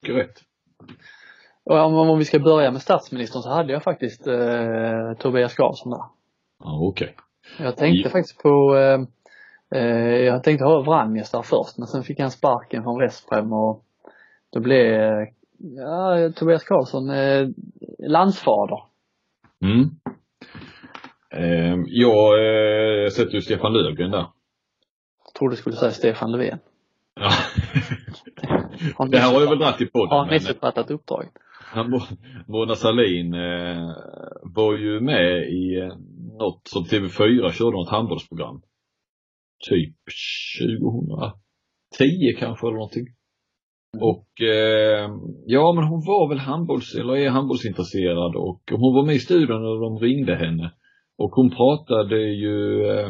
[0.07, 0.41] rätt.
[1.65, 5.89] Och om, om vi ska börja med statsministern så hade jag faktiskt eh, Tobias Karlsson
[5.91, 6.01] där.
[6.63, 7.15] Ja, okej.
[7.59, 8.11] Jag tänkte Ja.
[8.11, 8.99] faktiskt på eh,
[10.25, 13.83] jag tänkte ha Vranjes där först men sen fick han sparken från Vesprem och
[14.53, 15.27] då blev eh,
[15.77, 17.47] ja, Tobias Karlsson eh,
[17.99, 18.83] landsfader.
[19.61, 19.89] Mm.
[21.31, 22.33] Eh, jag
[23.03, 24.25] eh, sätter ju Stefan Löfgren där.
[25.39, 26.59] Trodde du skulle säga Stefan Löfven.
[27.15, 27.29] Ja.
[29.09, 30.09] Det här har jag väl dragit i podden.
[30.17, 31.31] Har men- missuppfattat uppdraget.
[31.71, 33.91] Han, Mo- Mona Sahlin eh,
[34.43, 35.93] var ju med i eh,
[36.37, 38.61] något som TV4 körde något handbollsprogram.
[39.69, 39.95] Typ
[40.59, 43.05] 2010 kanske eller någonting.
[44.01, 45.09] Och eh,
[45.45, 49.65] ja men hon var väl handbolls, eller är handbollsintresserad och hon var med i studion
[49.65, 50.71] och de ringde henne.
[51.17, 53.09] Och hon pratade ju, eh,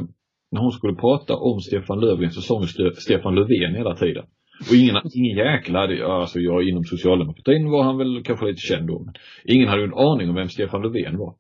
[0.52, 4.26] när hon skulle prata om Stefan Löfven så sa hon Ste- Stefan Löfven hela tiden.
[4.70, 9.00] Och ingen, ingen jäkla, alltså jag inom socialdemokratin var han väl kanske lite känd då.
[9.06, 9.14] Men
[9.46, 11.36] ingen hade ju en aning om vem Stefan Löfven var.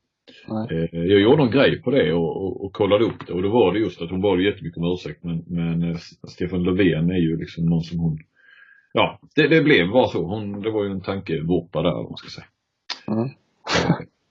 [0.51, 0.89] Nej.
[0.93, 3.49] Eh, Jag gjorde en grej på det och, och, och kollade upp det och då
[3.49, 7.17] var det just att hon bad jättemycket om ursäkt men, men eh, Stefan Löfven är
[7.19, 8.17] ju liksom någon som hon
[8.93, 10.25] Ja, det, det blev bara så.
[10.27, 12.47] Hon, det var ju en tankevurpa där om man ska säga.
[13.07, 13.29] Mm.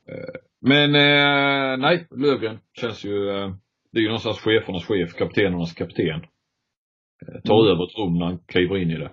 [0.09, 3.55] Eh, Men eh, nej, Löfgren känns ju, eh,
[3.93, 6.21] det är ju någonstans chefernas chef, kaptenernas kapten.
[7.27, 7.73] Eh, tar Mm.
[7.73, 9.11] över ett rum när han kliver in i det.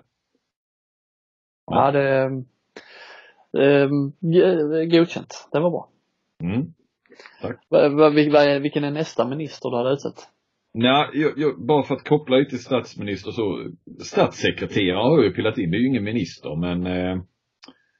[1.66, 2.24] Ja, det
[3.58, 3.88] eh,
[4.98, 5.48] godkänt.
[5.52, 5.88] Det var bra.
[6.42, 6.66] Mm.
[7.42, 8.10] Va, va, va,
[8.60, 10.28] vilken är nästa minister du hade utsett?
[10.74, 13.70] Nej, jag, jag, bara för att koppla lite till statsminister så,
[14.04, 17.22] statssekreterare har jag ju pillat in, det är ju ingen minister men eh,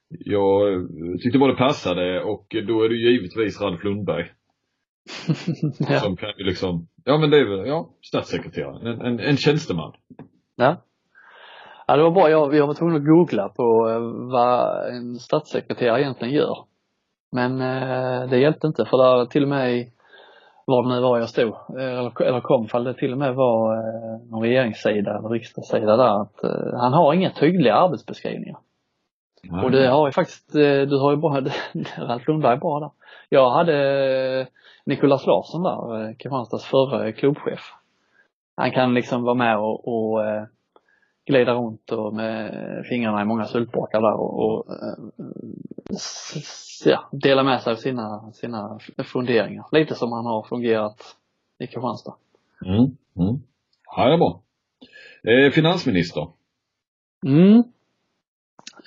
[0.09, 0.89] jag
[1.23, 4.25] tyckte bara det passade och då är det ju givetvis Ralf Lundberg
[5.79, 5.99] ja.
[5.99, 9.93] som kan ju liksom, ja men det är väl, ja, statssekreterare, en, en, en tjänsteman.
[10.57, 10.83] ja.
[11.87, 12.31] Ja, det var bra.
[12.31, 14.01] Jag, jag var tvungen att googla på eh,
[14.33, 16.57] vad en statssekreterare egentligen gör.
[17.33, 19.91] Men eh, det hjälpte inte för där till och med
[20.65, 23.35] var det nu var jag stod, eh, eller, eller kom, fall det till och med
[23.35, 28.59] var eh, någon regeringssida eller riksdagssida där att eh, han har inga tydliga arbetsbeskrivningar.
[29.65, 31.41] Och det har ju faktiskt, eh, du har ju bra,
[31.99, 32.91] Ralf Lundberg bra där.
[33.29, 33.75] Jag hade
[34.41, 34.47] eh,
[34.87, 37.61] Nicolas Larsson där, Kristianstads förre klubbchef.
[38.57, 40.25] Han kan liksom vara med och, och
[41.27, 42.53] glida runt och med
[42.89, 45.05] fingrarna i många syltburkar där och, och eh,
[46.85, 49.67] ja, dela med sig av sina, sina funderingar.
[49.73, 51.17] Lite som han har fungerat
[51.59, 52.15] i Kristianstad.
[52.65, 52.79] Mm,
[53.17, 53.43] mm.
[53.97, 54.43] Ja, det är bra.
[55.25, 56.29] Eh, finansminister.
[57.27, 57.63] Mm.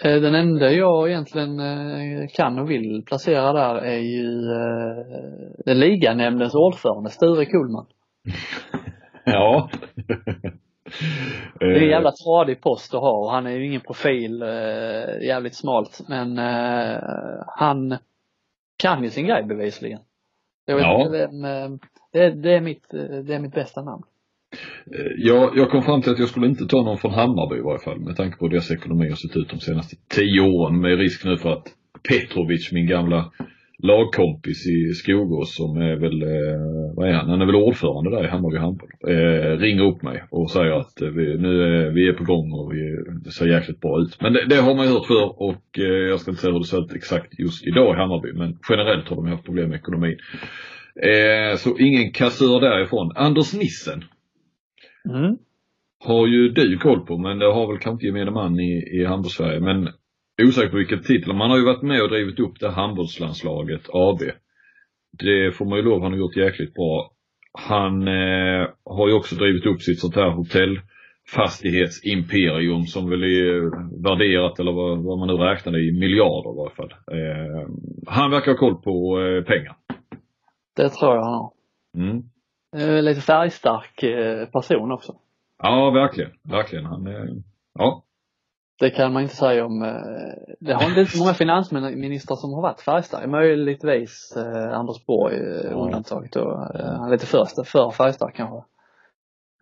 [0.04, 5.06] Eh, Den enda jag egentligen eh, kan och vill placera där är ju eh,
[5.66, 7.86] den liganämndens ordförande Sture Kullman.
[9.26, 9.70] Ja.
[11.60, 14.42] Det är en Eh, jävla tradig post att ha och han är ju ingen profil,
[14.42, 17.00] eh, jävligt smalt men eh,
[17.48, 17.98] han
[18.78, 20.00] kan ju sin grej bevisligen.
[20.66, 21.10] Ja.
[21.12, 21.42] vem,
[22.14, 22.90] det, det, är mitt,
[23.28, 24.04] det är mitt bästa namn.
[25.18, 27.80] Jag, jag kom fram till att jag skulle inte ta någon från Hammarby i varje
[27.80, 31.00] fall med tanke på hur deras ekonomi har sett ut de senaste tio åren med
[31.00, 31.68] risk nu för att
[32.10, 33.32] Petrovic, min gamla
[33.84, 37.30] lagkompis i Skogås som är väl, eh, vad är han?
[37.30, 38.90] Han är väl ordförande där i Hammarby handboll.
[39.08, 42.52] Eh, ringer upp mig och säger att eh, vi, nu är vi är på gång
[42.54, 44.22] och vi, det ser jäkligt bra ut.
[44.22, 46.60] Men det, det har man ju hört förr och eh, jag ska inte säga hur
[46.60, 49.78] det ser ut exakt just idag i Hammarby men generellt har de haft problem med
[49.80, 50.18] ekonomin.
[51.02, 53.12] Eh, så ingen kassör därifrån.
[53.16, 54.04] Anders Nissen
[55.10, 55.38] Mm.
[56.00, 59.60] har ju du koll på men det har väl kanske gemene man i, i handbollssverige.
[59.60, 59.90] Men
[60.48, 61.34] osäker på vilket titel.
[61.34, 64.20] Man har ju varit med och drivit upp det handbollslandslaget AB.
[65.12, 67.12] Det får man ju lov, han har gjort jäkligt bra.
[67.54, 73.62] Han eh, har ju också drivit upp sitt sånt här hotellfastighetsimperium som väl är
[74.04, 76.92] värderat eller vad, vad man nu räknar det i miljarder i varje fall.
[76.92, 77.68] Eh,
[78.08, 79.76] han verkar ha koll på eh, pengar.
[80.76, 81.52] Det tror jag han har.
[81.98, 82.24] Mm.
[82.78, 85.16] Eh, Lite färgstark eh, person också.
[85.64, 86.32] Ja, verkligen.
[86.44, 86.86] Verkligen.
[86.86, 87.28] Han är,
[87.74, 88.04] ja.
[88.80, 92.62] Det kan man inte säga om, eh, det har inte så många finansministrar som har
[92.62, 93.28] varit färgstarka.
[93.28, 96.70] Möjligtvis eh, Anders Borg eh, undantaget då.
[96.74, 98.58] Han är lite för, för färgstark kanske.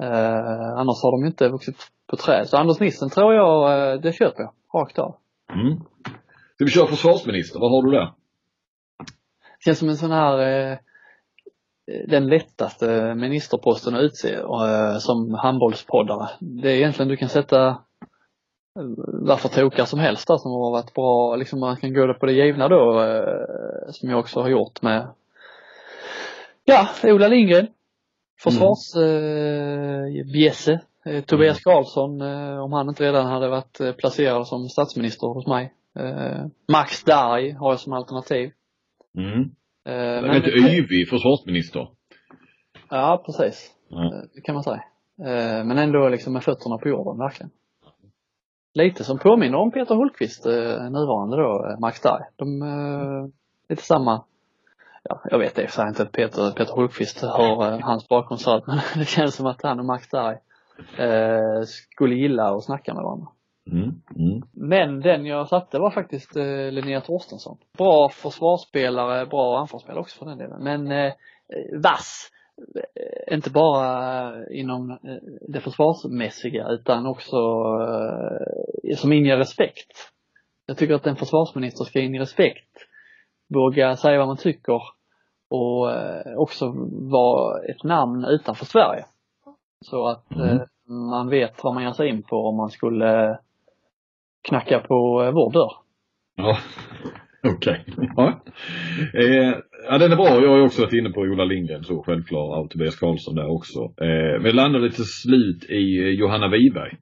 [0.03, 1.75] Eh, annars har de inte vuxit
[2.07, 2.49] på träd.
[2.49, 4.81] Så Anders Nissen tror jag, det köper jag.
[4.81, 5.15] Rakt av.
[5.53, 5.77] Mm.
[6.55, 7.59] Ska vi köra försvarsminister?
[7.59, 8.11] Vad har du där?
[9.65, 10.77] Känns som en sån här eh,
[12.07, 16.29] den lättaste ministerposten att utse eh, som handbollspoddare.
[16.39, 17.77] Det är egentligen du kan sätta
[19.27, 22.31] varför tokar som helst där som har varit bra, liksom man kan gå på det
[22.33, 25.07] givna då eh, som jag också har gjort med
[26.65, 27.67] ja, Ola Lindgren
[28.43, 34.47] försvars eh, bjässe eh, Tobias Karlsson eh, om han inte redan hade varit eh, placerad
[34.47, 38.51] som statsminister hos mig eh, Max Darg har jag som alternativ
[39.17, 39.39] Mm.
[39.85, 41.87] eh, Men inte yvig försvarsminister.
[42.89, 43.71] Ja, precis.
[43.91, 44.83] Eh, Det kan man säga.
[45.25, 47.49] Eh, Men ändå liksom med fötterna på jorden, verkligen.
[48.77, 52.23] Lite som påminner om Peter Hultqvist, eh, nuvarande då, eh, Max Darg.
[52.35, 53.27] De, eh,
[53.69, 54.23] lite samma,
[55.03, 58.55] ja, jag vet i och inte att Peter, Peter Hultqvist har eh, hans bakgrund så
[58.55, 60.37] att, men det känns som att han och Max Darg
[60.97, 63.27] eh, skulle gilla att snacka med varandra.
[63.71, 64.01] Mm.
[64.15, 64.41] Mm.
[64.51, 67.57] Men den jag satte var faktiskt eh, Linnea Torstensson.
[67.77, 70.63] Bra försvarsspelare, bra anfallsspelare också för den delen.
[70.63, 71.13] Men eh,
[71.83, 72.31] vass.
[72.75, 74.97] Eh, inte bara inom eh,
[75.47, 77.35] det försvarsmässiga utan också
[78.87, 80.11] eh, som inger respekt.
[80.65, 82.69] Jag tycker att en försvarsminister ska inge respekt.
[83.53, 84.81] Våga säga vad man tycker
[85.49, 86.73] och eh, också
[87.11, 89.05] vara ett namn utanför Sverige.
[89.85, 90.47] Så att Mm.
[90.57, 90.61] eh,
[91.11, 93.39] man vet vad man ger sig in på om man skulle
[94.49, 95.73] knacka på eh, vår dörr.
[96.35, 96.57] Ja,
[97.55, 97.85] okej.
[98.15, 98.43] Ja.
[99.13, 99.53] Eh,
[99.89, 100.27] ja, den är bra.
[100.27, 103.79] Jag har också varit inne på Ola Lindgren så självklart och Tobias Karlsson där också.
[103.79, 106.97] Eh, men landade till slut i eh, Johanna Wiberg.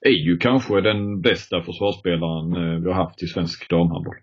[0.00, 4.16] Är ju kanske den bästa försvarsspelaren eh, vi har haft i svensk damhandboll.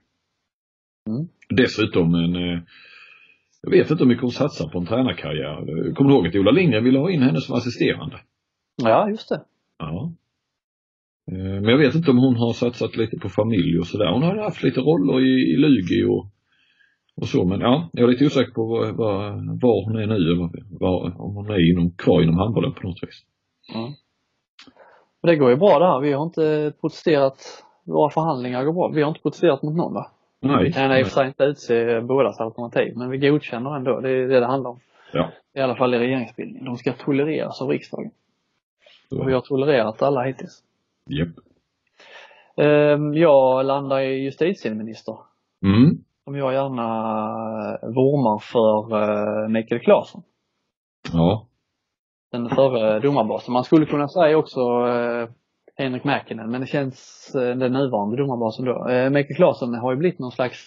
[1.10, 1.28] Mm.
[1.50, 2.60] Dessutom en eh,
[3.62, 5.94] jag vet inte hur mycket hon satsar på en tränarkarriär.
[5.94, 8.20] Kommer du ihåg att Ola Lindgren ville ha in henne som assisterande?
[8.84, 9.42] Ja, just det.
[9.78, 10.14] Ja.
[11.32, 14.12] Eh, Men jag vet inte om hon har satsat lite på familj och sådär.
[14.14, 16.26] Hon har haft lite roller i, i Lugi och,
[17.22, 17.46] och så.
[17.46, 19.20] Men ja, jag är lite osäker på var, var,
[19.62, 23.26] var hon är nu var, om hon är inom, kvar inom handbollen på något vis.
[25.22, 26.00] Men det går ju bra det här.
[26.00, 27.38] Vi har inte protesterat.
[27.84, 28.88] Våra förhandlingar går bra.
[28.88, 30.12] Vi har inte protesterat mot någon va?
[30.42, 30.64] Nej.
[30.64, 34.00] Vi kan i och för sig inte utse bådas alternativ men vi godkänner ändå.
[34.00, 34.80] Det är det det handlar om.
[35.14, 35.30] Ja.
[35.56, 36.66] I alla fall i regeringsbildningen.
[36.66, 38.12] De ska tolereras av riksdagen.
[39.10, 39.20] Så.
[39.20, 40.64] Och vi har tolererat alla hittills.
[41.06, 41.36] Japp.
[42.58, 45.18] Ehm, Jag landar i justitieminister.
[45.66, 46.04] Mm.
[46.24, 46.88] Som jag gärna
[47.82, 49.02] vurmar för
[49.44, 50.24] eh, Mikael Claesson.
[51.14, 51.46] Ja.
[52.32, 53.54] den förre domarbasen.
[53.54, 55.30] Man skulle kunna säga också eh,
[55.76, 58.86] Henrik Mäkinen, men det känns eh, den nuvarande domarbasen då.
[59.10, 60.58] Mikael Claesson har ju blivit någon slags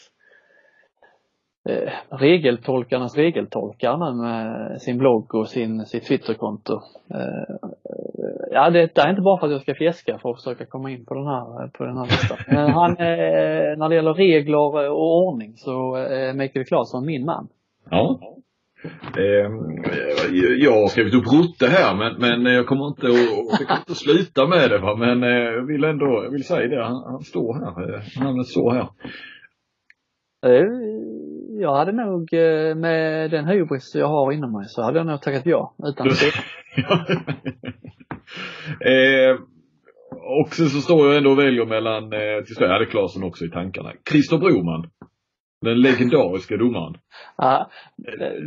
[1.69, 6.81] eh, regeltolkarnas regeltolkare nu med sin blogg och sin, sitt Twitterkonto.
[7.15, 7.71] Eh,
[8.53, 10.91] ja, det, det är inte bara för att jag ska fjäska för att försöka komma
[10.91, 12.39] in på den här, på den här listan.
[12.49, 14.57] Men han, eh, när det gäller regler
[14.91, 17.49] och ordning så är eh, Mikael Claesson min man.
[17.91, 18.21] Ja.
[19.17, 19.51] Eh,
[20.59, 23.15] jag har skrivit upp Rutte här men, men jag kommer inte att,
[23.61, 24.97] jag kommer inte att sluta med det va.
[24.97, 26.85] Men eh, jag vill ändå, jag vill säga det.
[26.85, 27.95] Han, han står här.
[27.95, 28.89] eh, Namnet står här.
[30.47, 30.67] Eh,
[31.61, 35.23] Jag hade nog eh, med den hybris jag har inom mig så hade jag nog
[35.23, 36.43] tackat ja utan tveka.
[38.81, 39.41] eh,
[40.41, 43.25] och sen så står jag ändå och väljer mellan, eh, till slut, jag hade Klasen
[43.25, 43.93] också i tankarna.
[44.11, 44.91] Christer Broman.
[45.61, 46.95] Den legendariska domaren.
[47.37, 47.71] Ja,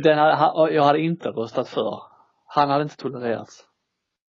[0.04, 2.00] den hade, jag hade inte röstat för.
[2.46, 3.64] Han hade inte tolererats.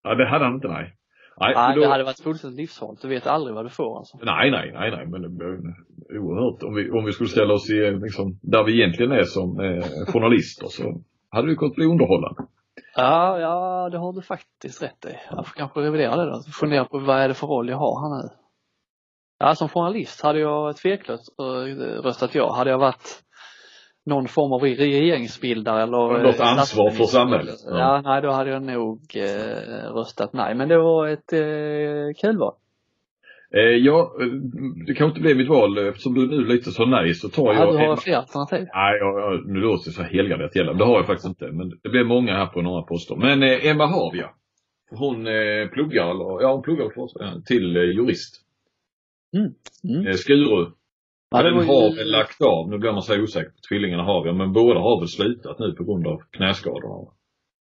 [0.04, 0.96] Ja, det hade han inte nej.
[1.40, 3.02] Nej, Nej, då, det hade varit fullständigt livsfarligt.
[3.02, 4.18] Du vet aldrig vad du får alltså.
[4.22, 5.24] nej, nej, nej, nej, men
[6.10, 6.64] är oerhört.
[6.64, 9.84] Om vi, om vi skulle ställa oss i, liksom, där vi egentligen är som eh,
[10.08, 12.42] journalister så hade det kunnat bli underhållande.
[12.96, 15.18] Ja, ja, det har du faktiskt rätt i.
[15.30, 16.42] Jag får kanske revidera det då.
[16.60, 18.30] Fundera på vad är det för roll jag har här nu.
[19.40, 22.54] Ja, som journalist hade jag tveklöst eh, röstat ja.
[22.56, 23.24] Hade jag varit
[24.06, 27.56] någon form av regeringsbildare eller Något ansvar för samhället.
[27.66, 27.78] Ja.
[27.78, 30.56] ja, nej då hade jag nog eh, röstat nej.
[30.56, 32.56] Men det var ett eh, kul val.
[33.58, 34.28] Eh, ja, eh,
[34.88, 35.78] det kanske inte blev mitt val.
[35.78, 37.98] Eftersom du nu lite sa nej så tar Ja, jag du har Emma.
[37.98, 38.68] fler alternativ.
[38.74, 40.74] Nej, jag, jag, nu låter det så helgarderat gälla.
[40.74, 41.52] Det har jag faktiskt inte.
[41.52, 43.16] Men det blev många här på några poster.
[43.16, 44.30] Men eh, Emma Havia.
[44.92, 48.42] Hon eh, pluggar, eller, ja hon pluggar för eh, till eh, jurist.
[49.38, 50.08] Mm.
[50.08, 50.66] Eh, Skuru.
[51.32, 52.70] Ja, den har väl lagt av.
[52.70, 54.34] Nu blir man så osäker på tvillingarna Havia.
[54.34, 57.12] Men båda har väl slutat nu på grund av knäskadorna.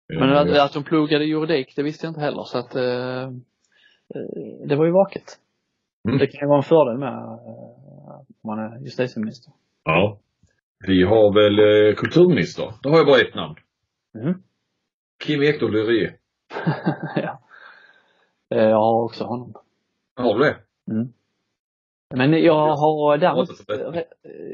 [0.09, 3.31] Men att, att de pluggade juridik, det visste jag inte heller så att eh,
[4.69, 5.39] det var ju vaket.
[6.09, 6.19] Mm.
[6.19, 9.53] Det kan ju vara en fördel med eh, om man är justitieminister.
[9.85, 10.19] Ja.
[10.87, 11.59] Vi har väl
[11.89, 12.73] eh, kulturminister.
[12.83, 13.55] Då har jag bara ett namn.
[14.15, 14.43] Mm.
[15.25, 16.13] Kim Ekdahl Lurie.
[17.17, 17.41] ja.
[18.55, 19.55] Eh, Jag har också honom.
[20.17, 20.57] Har du det?
[22.15, 23.49] Men jag har däremot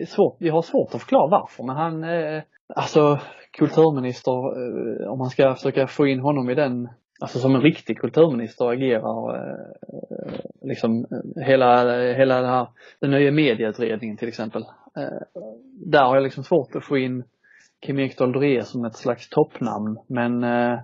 [0.09, 2.43] svårt, jag har svårt att förklara varför men han, eh,
[2.75, 6.89] alltså kulturminister, eh, om man ska försöka få in honom i den,
[7.21, 9.77] alltså som en riktig kulturminister agerar eh,
[10.63, 12.67] liksom eh, hela, hela det här,
[13.01, 14.63] den nya medieutredningen till exempel.
[14.97, 17.25] Eh, där har jag liksom svårt att få in
[17.87, 20.79] Kim Ekdahl Doré som ett slags toppnamn men eh,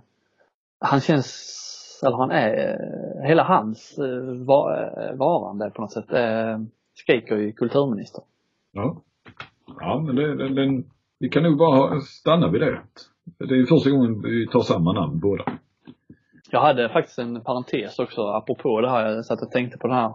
[0.80, 6.12] han känns, eller han är, eh, hela hans eh, va, eh, varande på något sätt
[6.12, 6.58] eh,
[6.94, 8.24] skriker ju kulturminister.
[8.72, 9.02] Ja.
[9.80, 10.84] Ja, men det, det, den,
[11.18, 12.80] vi kan nog bara stanna vid det.
[13.38, 15.44] Det är första gången vi tar samma namn båda.
[16.52, 19.96] Jag hade faktiskt en parentes också apropå det här, jag satt och tänkte på den
[19.96, 20.14] här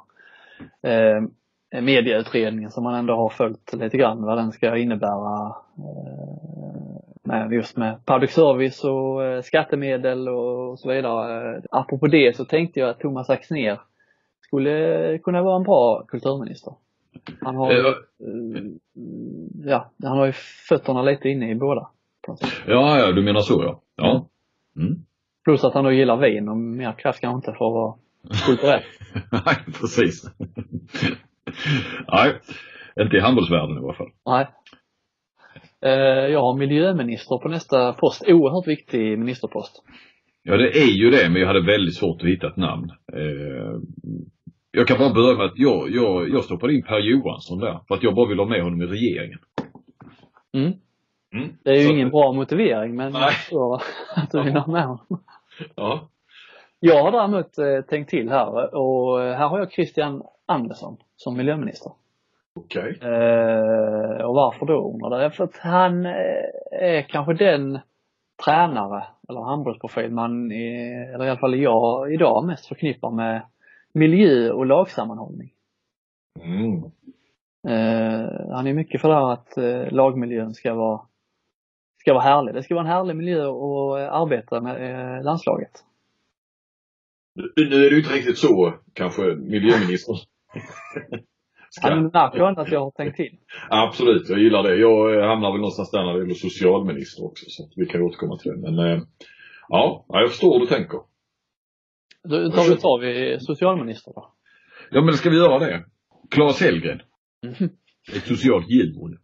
[0.81, 7.53] eh, medieutredningen som man ändå har följt lite grann vad den ska innebära eh, med,
[7.53, 11.61] just med public service och eh, skattemedel och så vidare.
[11.71, 13.79] Apropå det så tänkte jag att Thomas Axnér
[14.41, 16.73] skulle kunna vara en bra kulturminister.
[17.41, 18.63] Han har, ju, Eh, eh,
[19.65, 20.33] ja, han har ju
[20.69, 21.89] fötterna lite inne i båda.
[22.67, 23.81] Ja, ja, du menar så ja.
[23.95, 24.27] Ja.
[24.75, 25.06] Mm.
[25.47, 27.93] Plus att han då gillar vin och mer kraft kanske inte för att vara
[28.45, 28.81] kulturell.
[29.31, 30.23] Nej, precis.
[32.07, 32.33] Nej,
[32.99, 34.09] inte i handbollsvärlden i alla fall.
[34.25, 34.47] Nej.
[35.85, 38.23] Eh, Jag har miljöminister på nästa post.
[38.27, 39.83] Oerhört viktig ministerpost.
[40.43, 42.91] Ja, det är ju det, men jag hade väldigt svårt att hitta ett namn.
[43.13, 43.79] Eh,
[44.71, 47.95] jag kan bara börja med att jag, jag, jag stoppade in Per Johansson där, för
[47.95, 49.39] att jag bara vill ha med honom i regeringen.
[50.53, 50.73] Mm.
[51.35, 51.49] Mm.
[51.63, 53.21] Det är ju Så- ingen bra motivering men Nej.
[53.21, 53.81] jag förstår
[54.15, 55.05] att du vill ha med honom.
[55.75, 56.09] Ja.
[56.79, 61.37] Jag har däremot eh, tänkt till här och eh, här har jag Christian Andersson som
[61.37, 61.91] miljöminister.
[62.55, 62.99] Okej.
[63.01, 65.35] Eh, och varför då undrar jag?
[65.35, 66.11] För att han eh,
[66.71, 67.79] är kanske den
[68.45, 73.41] tränare eller handbollsprofil man, eller i alla fall jag idag mest förknippar med
[73.93, 75.51] miljö och lagsammanhållning.
[76.43, 76.83] Mm.
[77.67, 81.01] Eh, han är mycket för det här att eh, lagmiljön ska vara,
[82.07, 82.55] ska vara härlig.
[82.55, 85.71] Det ska vara en härlig miljö att eh, arbeta med eh, landslaget.
[87.55, 90.15] Nu är det inte riktigt så, kanske, miljöminister.
[91.81, 93.37] Ja, men märker ändå att jag har tänkt till.
[93.69, 94.75] Absolut, jag gillar det.
[94.75, 98.37] Jag eh, hamnar väl någonstans där när det gäller socialminister också, så vi kan återkomma
[98.37, 98.57] till det.
[98.57, 98.75] Men
[99.69, 100.99] ja, ja, jag förstår hur du tänker.
[102.23, 104.33] Då tar vi, tar vi socialminister då.
[104.91, 105.85] Ja, men ska vi göra det?
[106.31, 107.01] Claes Hellgren.
[108.15, 109.17] Ett socialt djur.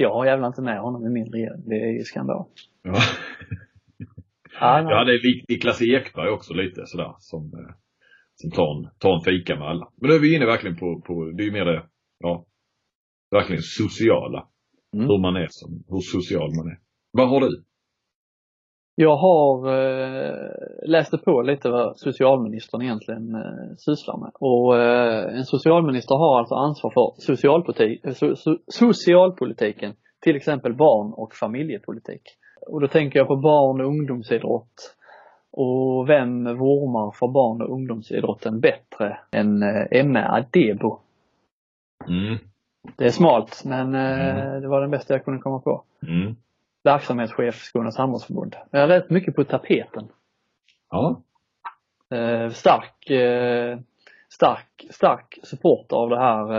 [0.00, 1.62] Jag har jävla inte med honom i min regering.
[1.68, 2.44] Det är ju skandal.
[2.82, 2.94] Ja.
[4.60, 7.74] Ja, hade lik- Niklas Ekberg också lite sådär som, eh,
[8.34, 9.88] som tar, en, tar en fika med alla.
[10.00, 11.82] Men nu är vi inne verkligen på, på det är ju mer det,
[12.18, 12.46] ja,
[13.30, 14.48] verkligen sociala.
[14.94, 15.06] Mm.
[15.06, 16.78] Hur man är som, hur social man är.
[17.12, 17.64] Vad har du?
[19.00, 20.34] Jag har eh,
[20.82, 24.30] läste på lite vad socialministern egentligen eh, sysslar med.
[24.34, 30.74] Och eh, en socialminister har alltså ansvar för socialpolitik, eh, so, so, socialpolitiken, till exempel
[30.74, 32.22] barn och familjepolitik.
[32.66, 34.96] Och då tänker jag på barn och ungdomsidrott.
[35.52, 40.98] Och vem vurmar för barn och ungdomsidrotten bättre än eh, Adebo?
[42.08, 42.38] Mm.
[42.96, 44.62] Det är smalt men eh, Mm.
[44.62, 45.82] det var den bästa jag kunde komma på.
[46.08, 46.36] Mm.
[46.84, 48.56] Verksamhetschef Skånes handbollsförbund.
[48.70, 50.08] Jag är rätt mycket på tapeten.
[50.90, 51.22] Ja.
[52.16, 53.78] eh, stark, eh,
[54.28, 56.52] stark, stark support av det här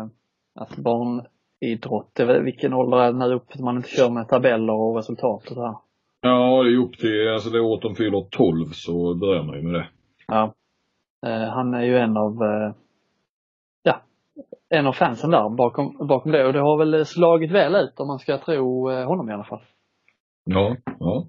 [0.00, 0.06] eh,
[0.54, 4.72] att barnidrott, är väl- vilken ålder är det nu upp, man inte kör med tabeller
[4.72, 5.74] och resultat och så här.
[6.20, 9.62] Ja, det är upp till, alltså det året de fyller 12 så börjar man ju
[9.62, 9.88] med det.
[10.28, 10.54] Ja.
[11.26, 12.72] Eh, han är ju en av, eh,
[14.68, 18.06] en av fansen där bakom, bakom det och det har väl slagit väl ut om
[18.06, 19.62] man ska tro eh, honom i alla fall.
[20.44, 21.28] Ja, ja.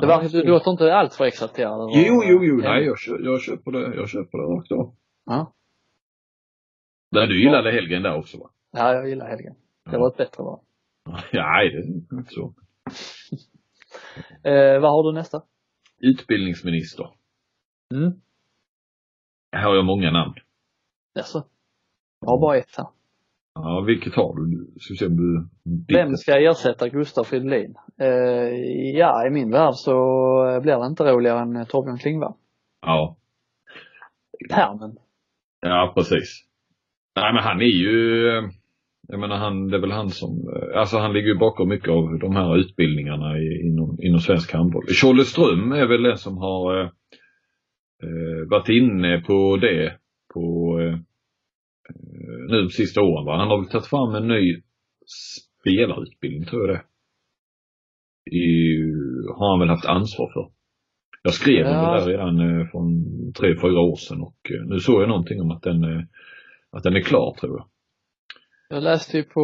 [0.00, 1.90] Det verkar, du låter inte allt för exalterad.
[1.94, 4.94] Jo, jo, jo, nej jag, kö- jag köper det, jag köper det rakt av.
[5.24, 5.52] Ja.
[7.10, 8.50] Nej, du gillade Hellgren där också va?
[8.72, 9.54] ja, jag gillar Helgen.
[9.90, 10.60] Det var ett bättre val.
[11.32, 12.54] Nej, det är inte så.
[14.42, 15.42] Eh, vad har du nästa?
[16.00, 17.10] Utbildningsminister.
[17.94, 18.12] Mm.
[19.52, 20.34] Här har jag många namn.
[21.14, 21.44] Jaså?
[22.26, 22.86] Har bara ett här.
[23.54, 24.66] Ja, vilket har du?
[24.80, 25.48] Ska vi se om du...
[25.94, 27.74] Vem ska ersätta Gustaf Fridolin?
[28.00, 28.08] Eh,
[28.98, 29.94] ja, i min värld så
[30.62, 32.34] blir det inte roligare än eh, Torbjörn Klingvall.
[32.86, 33.16] Ja.
[34.50, 34.96] Termen.
[35.60, 36.42] Ja, precis.
[37.16, 38.26] Nej, men han är ju,
[39.08, 40.30] jag menar han, det är väl han som,
[40.74, 44.86] alltså han ligger ju bakom mycket av de här utbildningarna i, inom, inom svensk handboll.
[44.86, 46.88] Tjolle Ström är väl den som har eh,
[48.02, 49.96] eh, varit inne på det
[50.34, 50.65] på eh,
[52.48, 53.36] nu de sista åren va.
[53.38, 54.62] Han har väl tagit fram en ny
[55.60, 56.82] spelarutbildning tror jag det
[58.30, 58.82] i,
[59.36, 60.50] har han väl haft ansvar för.
[61.22, 61.94] Jag skrev om Ja.
[61.94, 62.86] det där redan eh, från
[63.38, 66.02] tre, fyra år sedan och eh, nu såg jag någonting om att den, eh,
[66.70, 67.66] att den är klar tror jag.
[68.68, 69.40] Jag läste ju på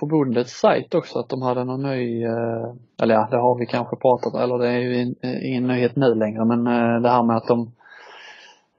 [0.00, 3.96] förbundets sajt också att de hade någon ny, eh, eller ja, det har vi kanske
[3.96, 7.22] pratat eller det är ju in, eh, ingen nyhet nu längre men eh, det här
[7.22, 7.72] med att de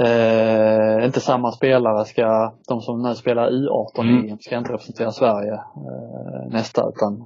[0.06, 4.30] eh, inte samma spelare ska, de som nu spelar U18 Mm.
[4.30, 7.26] EM ska inte representera Sverige eh, nästa utan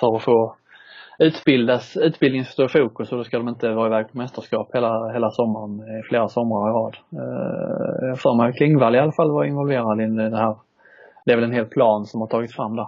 [0.00, 0.54] för att få
[1.18, 5.12] utbildas, utbildningen står i fokus och då ska de inte vara iväg på mästerskap hela,
[5.12, 6.96] hela sommaren, flera somrar i rad.
[7.12, 10.56] Eh, Jag för mig Klingvall i alla fall var involverad i det här
[11.24, 12.86] det är väl en hel plan som har tagits fram där.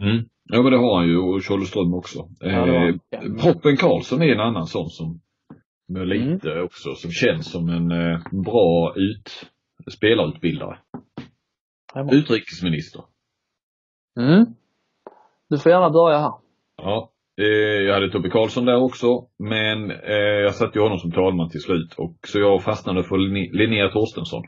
[0.00, 0.24] Mm.
[0.44, 2.18] Ja men det har han ju och Tjolle Ström också.
[2.40, 3.36] Ja, eh, han.
[3.42, 5.20] Proppen Karlsson är en annan sån som
[5.88, 9.50] med lite också, som känns som en eh, bra ut,
[9.90, 10.78] spelarutbildare.
[12.12, 13.02] Utrikesminister.
[14.20, 14.44] Mm.
[15.48, 16.32] Du får gärna börja här.
[16.76, 17.46] Ja, eh,
[17.86, 19.06] jag hade Tobbe Karlsson där också,
[19.38, 23.16] men eh, jag satte ju honom som talman till slut och så jag fastnade för
[23.18, 24.42] Lin- Linnea Torstensson.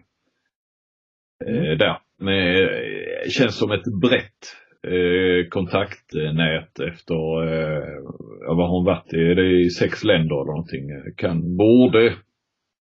[1.46, 2.00] Eh, där.
[2.30, 7.14] Eh, känns som ett brett eh, kontaktnät efter,
[7.46, 8.02] eh,
[8.48, 9.16] vad har hon varit i?
[9.34, 10.88] Det är i sex länder eller någonting.
[11.16, 12.14] Kan, borde,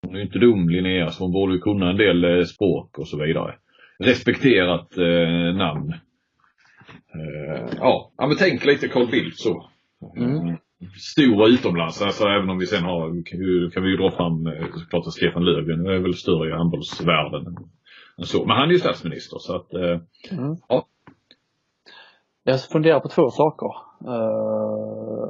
[0.03, 2.99] hon är ju inte dum Linnea, så hon borde ju kunna en del eh, språk
[2.99, 3.55] och så vidare.
[3.99, 5.93] Respekterat eh, namn.
[7.15, 9.69] Eh, ja, ja, men tänk lite Carl Bildt så.
[10.17, 10.57] Mm.
[10.99, 14.45] Stora utomlands, alltså även om vi sen har, kan- kan vi ju dra fram
[14.81, 17.57] såklart att Stefan Löfven är väl större i handbollsvärlden
[18.19, 18.47] så.
[18.47, 20.57] Men han är ju statsminister så att, Mm.
[20.69, 20.87] Ja.
[22.45, 23.67] Jag funderar på två saker.
[24.07, 25.29] Eh,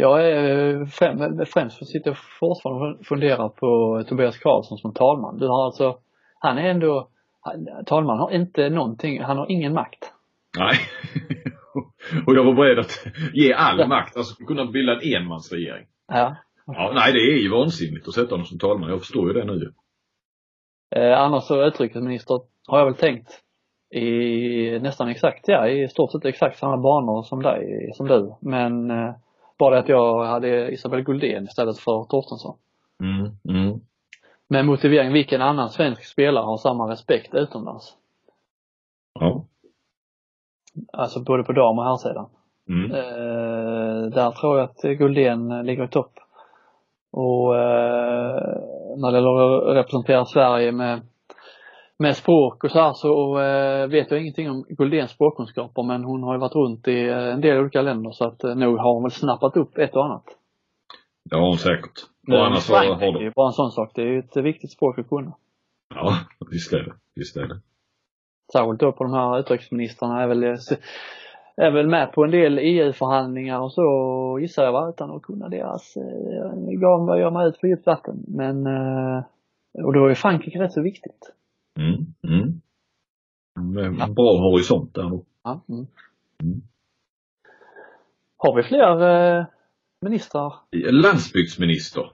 [0.00, 5.38] jag är främ- främst sitter jag fortfarande och funderar på Tobias Karlsson som talman.
[5.38, 5.98] Du har alltså,
[6.38, 7.08] han är ändå,
[7.86, 10.12] talman har inte någonting, han har ingen makt.
[10.58, 10.74] nej.
[12.26, 15.86] och jag var beredd att ge all makt, alltså kunna bilda en enmansregering.
[16.08, 16.36] Ja.
[16.66, 19.44] Ja, nej det är ju vansinnigt att sätta honom som talman, jag förstår ju det
[19.44, 19.72] nu.
[20.96, 23.40] Eh, annars så utrikesminister har jag väl tänkt
[23.94, 28.34] i nästan exakt, ja i stort sett exakt samma banor som dig, som du.
[28.40, 29.14] Men eh,
[29.58, 32.56] bara att jag hade Isabel Guldén istället för Torstensson.
[33.00, 33.80] Mm, mm.
[34.48, 37.96] Med motivering, vilken annan svensk spelare har samma respekt utomlands?
[39.20, 39.44] Ja.
[40.92, 42.26] Alltså både på dam och herrsidan.
[42.68, 42.90] Mm.
[42.90, 46.12] Eh, där tror jag att Guldén ligger i topp.
[47.12, 48.58] Och eh,
[48.96, 51.00] när det gäller att representera Sverige med,
[51.98, 56.22] med språk och så här så eh, vet jag ingenting om Guldéns språkkunskaper men hon
[56.22, 58.94] har ju varit runt i eh, en del olika länder så att eh, nog har
[58.94, 60.24] hon väl snappat upp ett och annat.
[61.30, 61.92] Det har hon säkert.
[62.28, 63.32] Och annars så har är ju de...
[63.36, 63.90] bara en sån sak.
[63.94, 65.32] Det är ju ett viktigt språk att kunna.
[65.94, 66.12] Ja,
[66.50, 66.92] visst är det.
[67.14, 67.60] Visst är det.
[68.52, 70.42] Särskilt då på de här utrikesministrarna är väl,
[71.56, 75.48] är väl med på en del EU-förhandlingar och så gissar jag va, utan att kunna
[75.48, 78.24] deras, eh, gav man ut på djupt vatten.
[78.28, 79.24] Men, eh,
[79.84, 81.32] och då är Frankrike rätt så viktigt.
[81.78, 82.60] Mm, mm.
[83.96, 85.24] Med bra horisont där då.
[85.44, 85.86] Ja, mm.
[86.42, 86.62] Mm.
[88.36, 88.90] Har vi fler
[89.38, 89.46] eh,
[90.00, 90.52] ministrar?
[90.90, 92.10] Landsbygdsminister.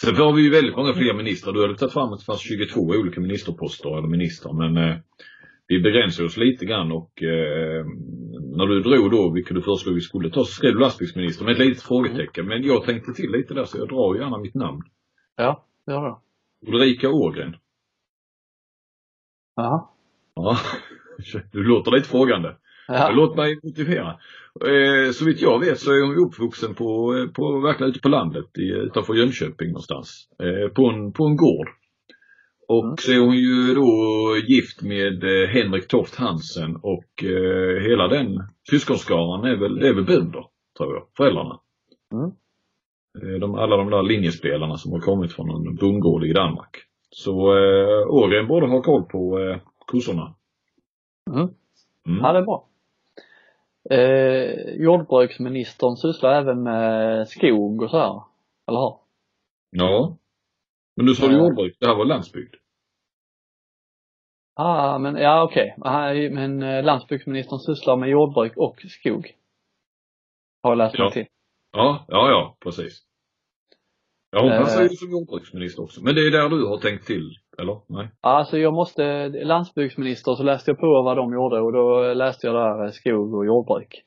[0.00, 1.52] Sen har vi ju väldigt många fler ministrar.
[1.52, 4.96] Du hade tagit fram att det fanns 22 olika ministerposter eller ministrar men eh,
[5.66, 7.84] vi begränsar oss lite grann och eh,
[8.56, 11.52] när du drog då vilka du föreslog vi skulle ta så skrev du landsbygdsminister med
[11.52, 12.46] ett litet frågetecken.
[12.46, 14.82] Men jag tänkte till lite där så jag drar gärna mitt namn.
[15.36, 16.20] Ja, det har jag.
[16.74, 17.56] Ulrika Ågren.
[20.34, 20.56] Ja,
[21.52, 22.56] du låter lite frågande.
[22.88, 23.10] Ja.
[23.14, 24.08] Låt mig motivera.
[24.66, 28.08] Eh, så vitt jag vet så är hon uppvuxen på, eh, på verkligen ute på
[28.08, 30.28] landet i, utanför Jönköping någonstans.
[30.42, 31.68] Eh, på, en, på en gård.
[32.68, 32.96] Och Mm.
[32.98, 33.90] så är hon ju då
[34.48, 40.04] gift med eh, Henrik Toft Hansen och eh, hela den syskonskaran är väl, är väl
[40.04, 40.44] bönder,
[40.78, 41.60] tror jag, föräldrarna.
[42.12, 42.30] Mm.
[43.40, 46.76] De, alla de där linjespelarna som har kommit från en bondgård i Danmark.
[47.10, 50.34] Så eh, Ågren borde ha koll på eh, kossorna.
[51.30, 51.40] Mm.
[52.06, 52.20] Mm.
[52.24, 52.64] Ja, det är bra.
[53.90, 58.22] Eh, jordbruksministern sysslar även med skog och så här.
[58.68, 58.94] Eller hur?
[59.70, 60.16] Ja.
[60.96, 61.38] Men du sa Eh.
[61.38, 62.54] jordbruk, det här var landsbygd.
[64.54, 65.76] Ah, men ja okej.
[65.80, 69.34] Ah, Men eh, landsbygdsministern sysslar med jordbruk och skog.
[70.62, 71.10] Har jag läst mig Ja.
[71.10, 71.26] till.
[71.72, 73.02] Ja, ja, ja, precis.
[74.30, 76.04] Ja, hon passar ju som jordbruksminister också.
[76.04, 77.80] Men det är där du har tänkt till, eller?
[77.86, 78.08] Nej?
[78.20, 82.56] Alltså jag måste, landsbygdsminister så läste jag på vad de gjorde och då läste jag
[82.56, 84.04] där eh, skog och jordbruk.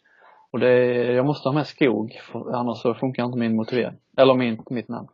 [0.52, 0.74] Och det,
[1.14, 3.98] jag måste ha med skog för annars så funkar inte min motivering.
[4.18, 5.08] Eller min, mitt namn.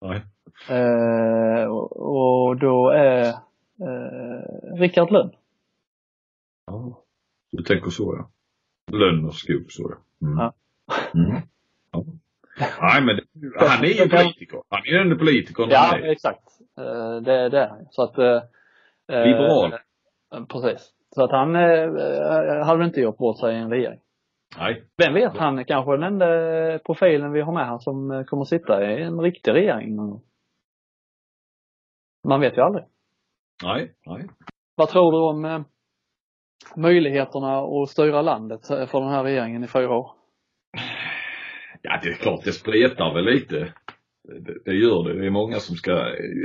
[0.00, 0.22] Nej.
[0.70, 3.28] Eh, och, och då är
[3.80, 5.30] eh, Rickard Lönn.
[6.66, 7.02] Ja.
[7.52, 8.30] Du tänker så ja.
[8.96, 10.26] Lönn och skog så ja.
[10.26, 10.38] Mm.
[10.38, 10.52] Ja.
[11.14, 11.42] Mm.
[11.92, 12.04] ja.
[12.80, 14.62] Nej men det- han är ju politiker.
[14.70, 16.44] Han är ju den politikern Ja, exakt.
[16.78, 17.86] Eh, det, det är han.
[17.90, 18.42] Så att eh,
[19.12, 19.72] eh, Liberal.
[19.72, 20.92] eh, Precis.
[21.14, 24.00] Så att han eh, hade inte gjort bort sig i en regering.
[24.58, 24.84] Nej.
[25.04, 26.26] Vem vet, han är kanske den enda
[26.78, 29.96] profilen vi har med här som kommer sitta i en riktig regering.
[32.28, 32.84] Man vet ju aldrig.
[33.64, 33.92] Nej.
[34.06, 34.28] Nej.
[34.76, 35.60] Vad tror du om eh,
[36.76, 40.10] möjligheterna att styra landet för den här regeringen i fyra år?
[41.88, 43.72] Ja det är klart det spretar väl lite.
[44.28, 45.20] Det, det gör det.
[45.20, 45.92] Det är många som ska,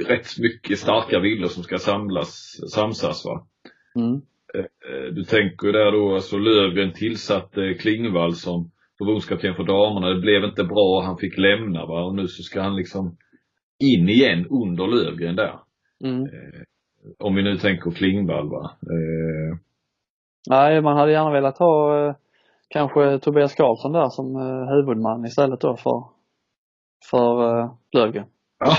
[0.07, 3.45] rätt mycket starka viljor som ska samlas, samsas va.
[3.95, 4.21] Mm.
[4.53, 10.09] Eh, Du tänker ju där då, alltså Löfgren tillsatte Klingvall som förbundskapten för damerna.
[10.09, 12.03] Det blev inte bra, han fick lämna va.
[12.03, 13.17] Och nu så ska han liksom
[13.79, 15.59] in igen under Löfgren där.
[16.03, 16.27] Mm.
[17.19, 18.71] Om vi nu tänker Klingvall va.
[18.81, 19.57] Eh,
[20.49, 22.15] Nej, man hade gärna velat ha eh,
[22.73, 26.03] kanske Tobias Karlsson där som eh, huvudman istället då för,
[27.09, 28.27] för eh, Löfgren.
[28.59, 28.73] Ja,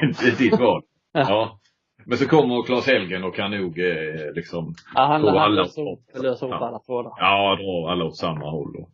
[0.20, 0.82] det är ditt val.
[1.14, 1.24] Ja.
[1.28, 1.58] Ja.
[2.06, 5.92] Men så kommer Claes Helgen och kan nog eh, liksom, Ja, han, han alla löser
[5.92, 7.12] upp, löser upp alla trådar.
[7.16, 8.76] ja, dra alla åt samma håll.
[8.76, 8.90] Och,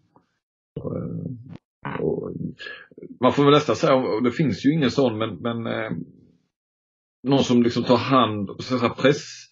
[0.85, 2.33] och, och,
[3.21, 5.91] man får väl nästan säga, det finns ju ingen sån, men, men eh,
[7.23, 9.48] någon som liksom tar hand, så att säga, press,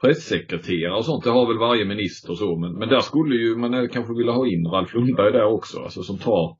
[0.00, 3.56] pressekreterare och sånt, det har väl varje minister och så, men, men där skulle ju
[3.56, 6.56] man kanske vilja ha in Ralf Lundberg där också, alltså som tar,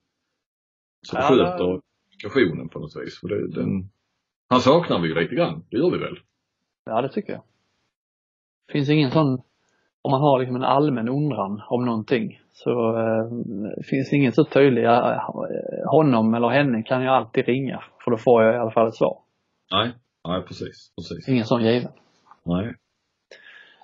[1.07, 1.81] som Ja, sköter
[2.19, 3.21] kommunikationen på något vis.
[3.21, 3.91] För det, den,
[4.49, 6.19] han saknar vi ju lite grann, det gör vi väl?
[6.85, 7.43] Ja, det tycker jag.
[8.73, 9.43] Finns ingen sån,
[10.03, 13.31] om man har liksom en allmän undran om någonting så eh,
[13.91, 15.19] finns ingen så tydlig, eh,
[15.87, 18.95] honom eller henne kan jag alltid ringa för då får jag i alla fall ett
[18.95, 19.19] svar.
[19.73, 19.93] Nej,
[20.29, 21.29] nej precis, precis.
[21.29, 21.93] Ingen sån given.
[22.45, 22.75] Nej.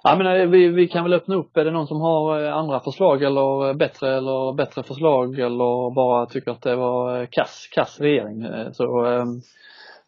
[0.06, 2.56] Ja men eh, vi, vi kan väl öppna upp, är det någon som har eh,
[2.56, 7.68] andra förslag eller eh, bättre eller bättre förslag eller bara tycker att det var kass,
[7.72, 9.24] kass regering så eh,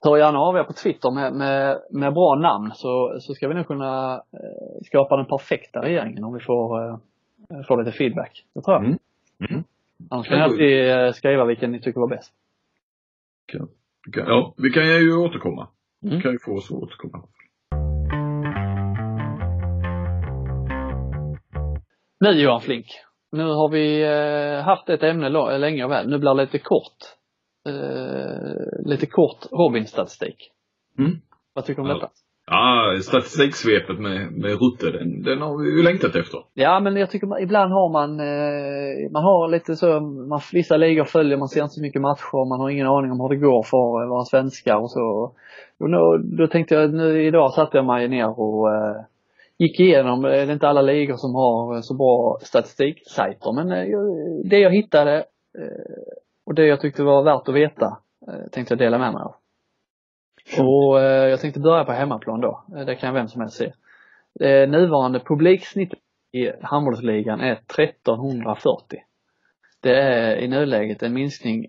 [0.04, 3.54] hör gärna av er på Twitter med, med, med bra namn så, så ska vi
[3.54, 4.22] nog kunna
[4.86, 6.96] skapa den perfekta regeringen om vi får, eh,
[7.68, 8.44] får lite feedback.
[8.54, 8.84] Det tror jag.
[8.84, 8.98] Mm.
[9.50, 9.64] Mm.
[10.10, 12.32] Annars kan ni alltid skriva vilken ni tycker var bäst.
[13.46, 13.68] Kan,
[14.26, 15.68] ja, vi kan ju återkomma.
[16.02, 16.16] Mm.
[16.16, 17.22] Vi kan ju få oss att återkomma.
[22.20, 22.86] Nu Johan Flink.
[23.32, 26.08] Nu har vi eh, haft ett ämne länge och väl.
[26.08, 26.96] Nu blir det lite kort.
[27.68, 30.50] Eh, lite kort Robin-statistik.
[30.98, 31.12] Mm.
[31.54, 32.10] Vad tycker du om detta?
[32.50, 36.40] Ja, statistiksvepet med, med Rutte, den, den har vi ju längtat efter.
[36.54, 40.76] Ja men jag tycker man, ibland har man, eh, man har lite så, man, vissa
[40.76, 43.36] ligor följer, man ser inte så mycket matcher, man har ingen aning om hur det
[43.36, 45.32] går för eh, våra svenskar och så.
[45.80, 48.96] Och då, då tänkte jag, nu idag satte jag mig ner och eh,
[49.58, 53.72] gick igenom, eh, det är inte alla ligor som har eh, så bra statistiksajter men
[53.72, 53.98] eh,
[54.50, 55.24] det jag hittade
[56.46, 57.98] och det jag tyckte var värt att veta
[58.52, 59.34] tänkte jag dela med mig av.
[60.58, 63.72] Och jag tänkte börja på hemmaplan då, det kan vem som helst se.
[64.34, 65.98] Det nuvarande publiksnittet
[66.32, 68.98] i handbollsligan är 1340.
[69.82, 71.66] Det är i nuläget en minskning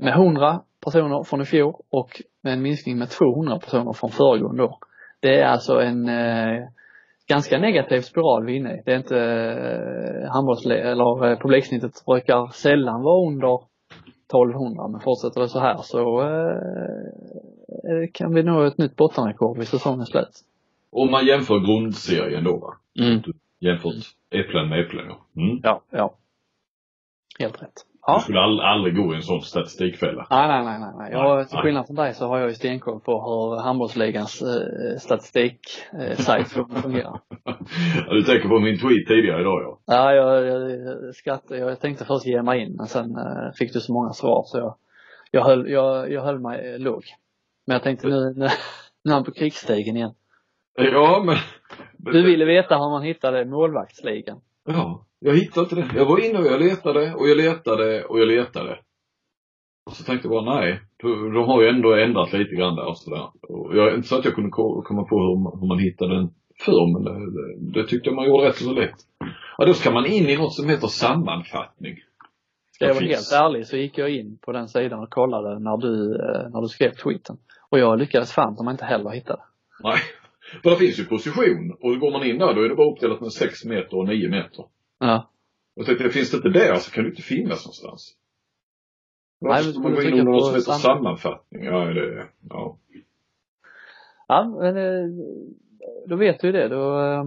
[0.00, 4.62] med 100 personer från i fjol och med en minskning med 200 personer från föregående
[4.62, 4.78] år.
[5.20, 6.68] Det är alltså en eh,
[7.26, 8.82] ganska negativ spiral vi är inne i.
[8.84, 13.58] Det är inte eh, handbolls- eller eh, publiksnittet brukar sällan vara under
[14.28, 19.68] 1200 men fortsätter det så här så eh, kan vi nå ett nytt bottenrekord vid
[19.68, 20.40] säsongens slut.
[20.90, 22.74] Om man jämför grundserien då va?
[23.00, 23.22] Mm.
[23.60, 23.94] Jämfört
[24.30, 25.42] äpplen med äpplen ja.
[25.42, 25.60] Mm.
[25.62, 26.14] Ja, ja.
[27.38, 27.86] Helt rätt.
[28.06, 28.14] Ja.
[28.14, 30.26] Du skulle all, aldrig gå i en sån statistikfälla.
[30.30, 30.92] Nej, nej, nej, nej.
[30.98, 31.12] nej.
[31.12, 35.60] Jag, till skillnad från dig så har jag ju stenkoll på hur handbollsligans eh, statistik
[35.92, 36.44] eh,
[36.82, 37.20] fungerar.
[38.10, 39.78] Du tänker på min tweet tidigare idag ja.
[39.86, 41.60] Ja, jag, jag, skrattade.
[41.60, 44.58] Jag tänkte först ge mig in men sen eh, fick du så många svar så
[44.58, 44.74] jag,
[45.30, 47.02] jag, höll, jag, jag höll mig eh, låg.
[47.66, 48.48] Men jag tänkte nu, nu,
[49.04, 50.14] nu är han på krigsstigen igen.
[50.76, 51.36] Ja, men...
[51.98, 54.40] Du ville veta hur man hittade målvaktsligan.
[54.66, 55.98] Ja, jag hittade inte det.
[55.98, 58.78] Jag var inne och jag letade och jag letade och jag letade.
[59.86, 62.98] Och så tänkte jag bara nej, de, har ju ändå ändrat lite grann där och
[62.98, 63.26] sådär.
[63.48, 66.14] Och jag, inte så att jag kunde ko- komma på hur man, hur man hittade
[66.14, 66.28] den
[66.64, 68.94] förr, men det, det, det tyckte jag man gjorde rätt så lätt.
[69.58, 71.96] Ja, då ska man in i något som heter sammanfattning.
[72.72, 75.76] Ska jag vara helt ärlig så gick jag in på den sidan och kollade när
[75.76, 77.36] du, eh, när du skrev tweeten.
[77.70, 79.42] Och jag lyckades fan om jag inte heller hittade.
[79.82, 79.98] Nej.
[80.62, 83.20] För det finns ju position och går man in där då är det bara uppdelat
[83.20, 84.64] med 6 meter och 9 meter.
[84.98, 85.30] Ja.
[85.76, 88.16] Och jag tänkte, finns det inte där så kan det inte finnas någonstans.
[89.40, 91.64] Nej, Varför men ska får man gå in under något som heter sam- sammanfattning?
[91.64, 92.78] Ja, det, ja.
[94.28, 95.04] Ja, men eh,
[96.08, 96.68] då vet du ju det.
[96.68, 97.24] Då eh,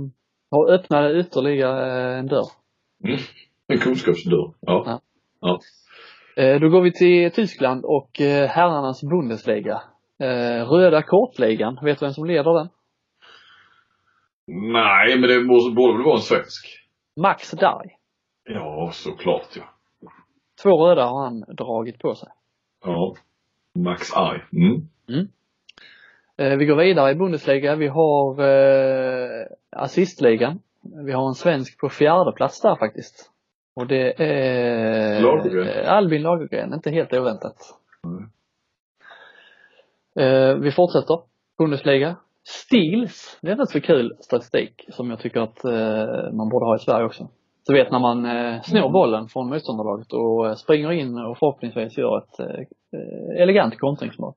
[0.51, 2.47] har öppnat ytterligare en dörr.
[3.67, 4.53] En kunskapsdörr.
[4.59, 5.01] Ja.
[5.41, 5.59] Ja.
[6.35, 9.81] Eh, Då går vi till Tyskland och eh, herrarnas Bundesliga.
[10.19, 12.69] Eh, Röda kortligan, vet du vem som leder den?
[14.47, 15.43] Nej, men det
[15.75, 16.65] borde väl vara en svensk?
[17.15, 17.97] Max Darj.
[18.43, 19.63] Ja, såklart ja.
[20.63, 22.29] Två röda har han dragit på sig.
[22.85, 23.15] Ja.
[23.79, 24.41] Max Arg.
[24.53, 25.27] Mm.
[26.37, 27.75] Eh, Vi går vidare i Bundesliga.
[27.75, 30.59] Vi har eh, assistligan.
[31.05, 33.31] Vi har en svensk på fjärde plats där faktiskt.
[33.75, 35.85] Och det är Lagergren.
[35.85, 37.57] Albin Lagergren, inte helt oväntat.
[38.05, 38.29] Mm.
[40.15, 41.21] Eh, vi fortsätter.
[41.57, 42.15] Bundesliga.
[42.49, 46.75] Stils, det är rätt så kul statistik som jag tycker att eh, man borde ha
[46.75, 47.27] i Sverige också.
[47.67, 51.97] Du vet när man eh, snor bollen från motståndarlaget och eh, springer in och förhoppningsvis
[51.97, 54.33] gör ett eh, elegant kontringsmål.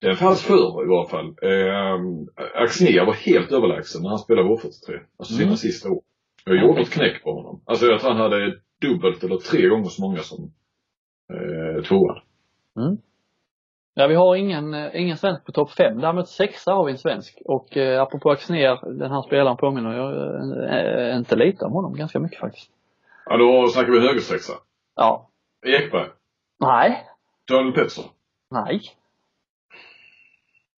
[0.00, 1.26] Det fanns förr i varje fall.
[1.26, 5.00] Eh, Axnér var helt överlägsen när han spelade H43.
[5.18, 5.56] Alltså sina Mm.
[5.56, 6.02] sista år.
[6.44, 7.60] Jag gjorde ett knäck på honom.
[7.64, 10.50] Alltså jag tror han hade dubbelt eller tre gånger så många som
[11.34, 12.18] eh, tvåan.
[13.96, 16.00] Ja, vi har ingen, eh, ingen svensk på topp fem.
[16.00, 17.42] Däremot sexa har vi en svensk.
[17.44, 22.18] Och eh, apropå Axnér, den här spelaren påminner jag eh, inte lite om honom, ganska
[22.18, 22.70] mycket faktiskt.
[23.26, 24.52] Ja, då snackar vi högersexa.
[24.94, 25.30] Ja.
[25.66, 26.08] Ekberg.
[26.60, 27.06] Nej.
[27.48, 28.04] Daniel Pettersson.
[28.50, 28.80] Nej.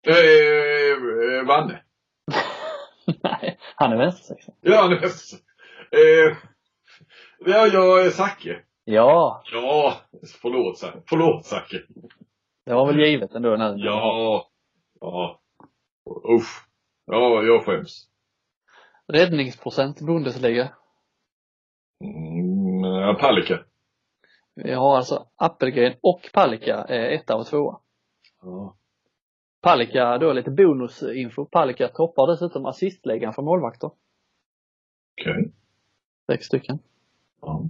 [0.07, 1.83] Eh, eh, Vanne.
[3.23, 3.59] Nej.
[3.75, 4.53] Han är vänstersexa.
[4.61, 5.35] Ja, han är bäst.
[5.91, 6.37] Eh,
[7.47, 8.61] ja, jag är Zacke.
[8.85, 9.43] Ja.
[9.53, 9.95] Ja,
[10.43, 10.99] förlåt Zacke.
[11.09, 11.83] Förlåt Zacke.
[12.67, 13.75] Det var väl givet ändå nu.
[13.77, 14.51] Ja.
[15.01, 15.41] Ja.
[16.37, 16.69] Usch.
[17.07, 18.09] Ja, jag skäms.
[19.09, 20.73] Räddningsprocent Bundesliga.
[22.05, 23.64] Mm, Palicka.
[24.55, 27.81] Vi har alltså Appelgren och Palicka eh, etta och tvåa.
[28.43, 28.77] Ja.
[29.62, 31.45] Palicka, då lite bonusinfo.
[31.45, 33.91] Palicka toppar dessutom assistligan för målvakter.
[35.21, 35.53] Okej.
[36.27, 36.79] Sex stycken.
[37.41, 37.64] Ja.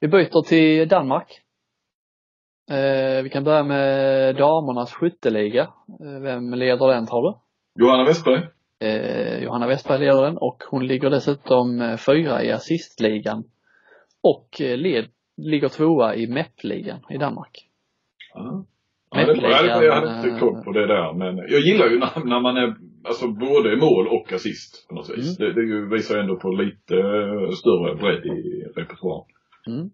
[0.00, 1.42] Vi byter till Danmark.
[2.70, 5.62] Eh, vi kan börja med damernas skytteliga.
[6.00, 7.38] Eh, vem leder den tror du?
[7.84, 8.40] Johanna Westberg.
[8.80, 13.44] Eh, Johanna Westberg leder den och hon ligger dessutom eh, fyra i assistligan.
[14.22, 15.04] Och eh, led,
[15.36, 17.58] ligger tvåa i MEP-ligan i Danmark.
[18.34, 18.64] Ja.
[19.10, 19.50] Ja, det är bra.
[19.50, 22.40] Jag hade, jag hade inte koll på det där men jag gillar ju när, när
[22.40, 25.36] man är alltså både mål och assist på något vis.
[25.36, 26.94] Det, det ju- visar ju ändå på lite
[27.60, 29.24] större bredd i repertoaren.
[29.66, 29.90] Mm.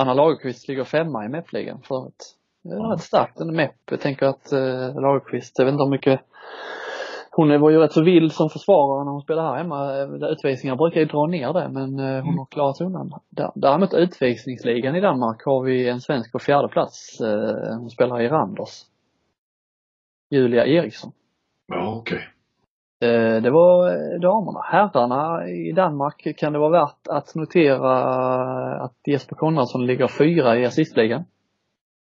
[0.00, 2.36] Anna Lagerqvist ligger femma i MEP-ligan förut.
[2.62, 3.72] Det är rätt starkt ändå MEP.
[3.90, 6.20] Jag tänker att eh, Lagerqvist, jag vet inte hur mycket
[7.32, 9.96] hon var ju rätt så vild som försvarare när hon spelade här hemma.
[9.98, 13.12] Eh, Utvisningar brukar ju dra ner det men eh, hon har klarat sig undan.
[13.30, 17.20] Där- Däremot utvisningsligan i Danmark har vi en svensk på fjärde plats.
[17.20, 18.82] Eh, hon spelar i Randers.
[20.30, 21.12] Julia Eriksson.
[21.66, 22.20] Ja, okej.
[23.42, 24.60] Det var eh, damerna.
[24.64, 27.92] Herrarna i Danmark kan det vara värt att notera
[28.84, 31.24] att Jesper Konradsson ligger fyra i assistligan.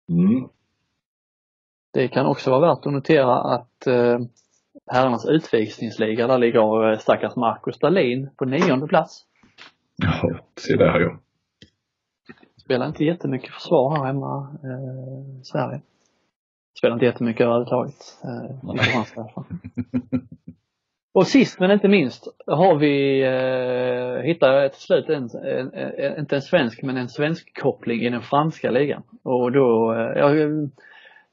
[0.09, 0.49] Mm.
[1.93, 4.19] Det kan också vara värt att notera att eh,
[4.87, 9.27] herrarnas utvisningsliga, där ligger eh, stackars Marcus Dahlin på nionde plats.
[9.97, 11.19] Ja, se där ja.
[12.65, 15.81] Spelar inte jättemycket försvar här hemma eh, i Sverige.
[16.79, 18.19] Spelar inte jättemycket överhuvudtaget.
[18.25, 19.45] Eh, i Kristianstad i alla fall.
[21.15, 26.19] Och sist men inte minst har vi, eh, hittat jag till slut en, en, en,
[26.19, 29.03] inte en svensk men en svensk koppling i den franska ligan.
[29.23, 30.31] Och då, eh, ja,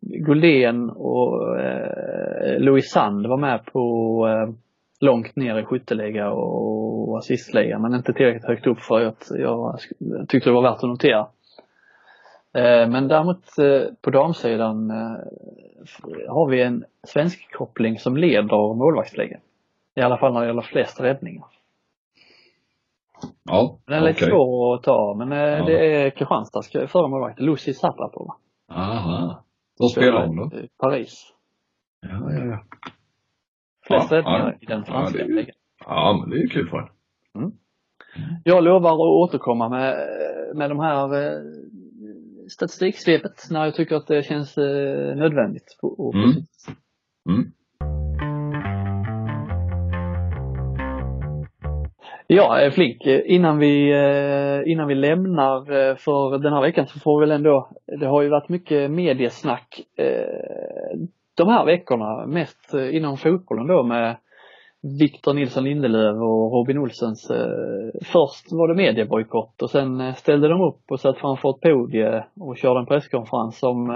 [0.01, 4.53] Guldén och eh, Louis Sand var med på eh,
[4.99, 9.79] långt ner i skytteliga och assistliga men inte tillräckligt högt upp för att jag
[10.27, 11.27] tyckte det var värt att notera.
[12.53, 15.17] Eh, Men däremot eh, på damsidan eh,
[16.27, 19.39] har vi en svensk koppling som leder målvaktsligan.
[19.95, 21.45] I alla fall när det gäller flest räddningar.
[23.43, 24.29] Ja, Den är lite okej.
[24.29, 25.65] svår att ta men eh, Ja.
[25.65, 28.33] det är Kristianstads förra målvakt, Lucy Saprapova.
[28.71, 29.43] Aha.
[29.79, 30.51] Vad spelar hon då?
[30.79, 31.33] Paris.
[32.01, 32.63] Ja, ja, ja.
[33.87, 34.57] Flest Ja, räddningar ja.
[34.61, 35.55] i den Ja, franska ju- ligan.
[35.85, 36.77] Ja, men det är ju kul för
[37.33, 37.51] henne.
[38.43, 39.95] Jag lovar att återkomma med,
[40.55, 41.39] med de här eh,
[42.49, 45.77] statistiksvepet när jag tycker att det känns eh, nödvändigt.
[45.81, 46.29] Och, och Mm.
[47.29, 47.51] Mm.
[52.33, 56.99] Ja, eh, Flink, eh, innan vi, eh, innan vi lämnar för den här veckan så
[56.99, 57.69] får vi väl ändå,
[57.99, 59.81] det har ju varit mycket mediesnack
[61.37, 64.17] de här veckorna, mest inom fotbollen då med
[64.99, 67.31] Victor Nilsson Lindelöf och Robin Olsens,
[68.05, 72.57] först var det mediebojkott och sen ställde de upp och satt framför ett podie och
[72.57, 73.89] körde en presskonferens som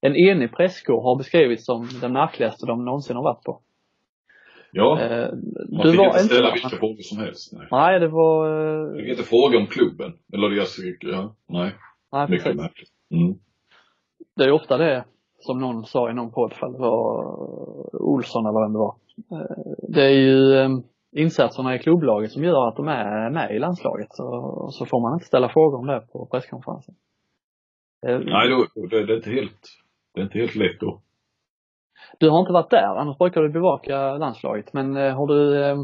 [0.00, 3.60] en enig presskår har beskrivit som den märkligaste de någonsin har varit på.
[4.74, 5.28] Ja, Eh,
[5.72, 6.52] man fick inte ställa med.
[6.52, 7.52] vilka frågor som helst.
[7.52, 7.66] Nej.
[7.70, 8.38] Nej, det var,
[8.90, 10.12] eh, fick inte fråga om klubben.
[10.32, 11.34] Eller tycker, ja.
[11.48, 11.72] Nej,
[12.12, 12.60] nej mycket precis.
[12.60, 12.90] märkligt.
[13.10, 13.34] Mm.
[14.36, 15.04] Det är ofta det
[15.38, 17.24] som någon sa i någon podd, det var
[18.02, 18.94] Olsson eller vem det var.
[19.32, 20.68] Eh, Det är ju eh,
[21.16, 24.08] insatserna i klubblaget som gör att de är med i landslaget.
[24.10, 26.94] Så, så får man inte ställa frågor om det på presskonferensen.
[28.06, 29.60] Eh, Nej, då, det, det, är inte helt,
[30.14, 31.00] det är inte helt lätt då.
[32.18, 34.72] Du har inte varit där, annars brukar du bevaka landslaget.
[34.72, 35.76] Men eh, har du, eh,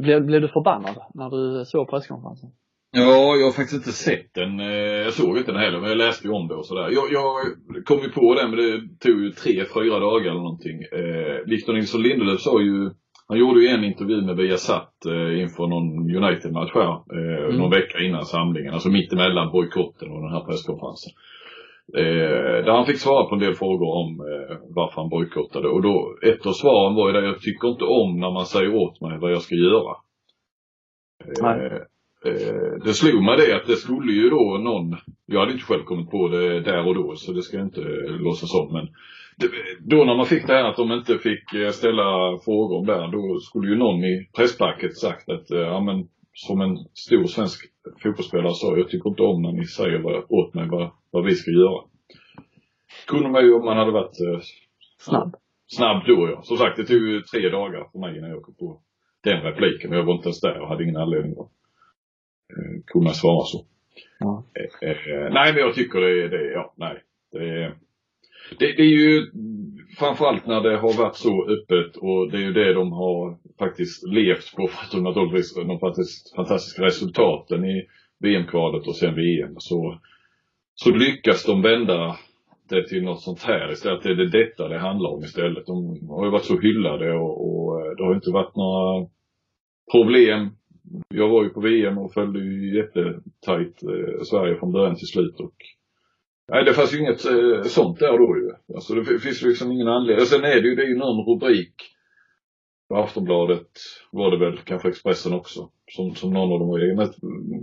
[0.00, 2.50] blev, blev du förbannad när du såg presskonferensen?
[2.90, 4.60] Ja, jag har faktiskt inte sett den.
[4.60, 4.66] Eh,
[5.06, 6.88] Jag såg inte den heller, men jag läste ju om det och sådär.
[6.90, 7.34] Jag, jag
[7.84, 10.78] kom ju på den, men det tog ju tre, fyra dagar eller någonting.
[10.92, 12.90] Eh, Victor Nilsson Lindelöf sa ju,
[13.28, 17.56] han gjorde ju en intervju med Viasat eh, inför någon United-match här, eh, Mm.
[17.56, 18.74] någon vecka innan samlingen.
[18.74, 21.12] Alltså mittemellan bojkotten och den här presskonferensen.
[21.96, 25.68] Eh, där han fick svara på en del frågor om eh, varför han bojkottade.
[25.68, 28.74] Och då, ett av svaren var ju det, jag tycker inte om när man säger
[28.74, 29.96] åt mig vad jag ska göra.
[31.24, 31.76] Eh,
[32.26, 35.84] eh, det slog mig det att det skulle ju då någon, jag hade inte själv
[35.84, 37.80] kommit på det där och då så det ska jag inte
[38.26, 38.86] låtsas om men
[39.38, 39.48] det,
[39.80, 42.94] då när man fick det här att de inte fick eh, ställa frågor om det
[42.94, 46.08] här, då skulle ju någon i presspacket sagt att eh, ja men
[46.46, 47.70] som en stor svensk
[48.02, 51.34] fotbollsspelare sa, jag tycker inte om när ni säger vad, åt mig vad, vad vi
[51.34, 51.84] ska göra.
[53.06, 54.40] Kunde man ju om man hade varit eh,
[54.98, 55.36] Snabb.
[55.66, 56.42] snabb då ja.
[56.42, 58.80] Som sagt, det tog ju tre dagar för mig innan jag kom på
[59.24, 59.92] den repliken.
[59.92, 61.50] Jag var inte ens där och hade ingen anledning att
[62.58, 63.64] eh, kunna svara så.
[64.18, 64.44] Ja.
[64.82, 67.02] Eh, eh, nej, men jag tycker det är, det, ja, nej.
[67.32, 67.76] Det, är-
[68.58, 69.30] det, det är ju
[69.98, 74.08] framförallt när det har varit så öppet och det är ju det de har faktiskt
[74.08, 75.78] levt på, förutom naturligtvis de
[76.36, 77.86] fantastiska resultaten i
[78.20, 79.54] VM-kvalet och sen VM.
[79.58, 79.98] Så,
[80.74, 82.16] så lyckas de vända
[82.68, 84.02] det till något sånt här istället.
[84.02, 85.66] Det är det detta det handlar om istället.
[85.66, 89.08] De har ju varit så hyllade och, och eh, det har inte varit några
[89.92, 90.50] problem.
[91.14, 95.40] Jag var ju på VM och följde ju jättetajt eh, Sverige från början till slut
[95.40, 95.54] och
[96.48, 98.74] Nej, det fanns ju inget eh, sånt där då ju.
[98.74, 100.26] Alltså det finns liksom ingen anledning.
[100.26, 101.74] Sen är det ju, det är ju någon rubrik
[102.88, 103.68] på Aftonbladet
[104.12, 106.78] var det väl, kanske Expressen också, som, som någon av dem har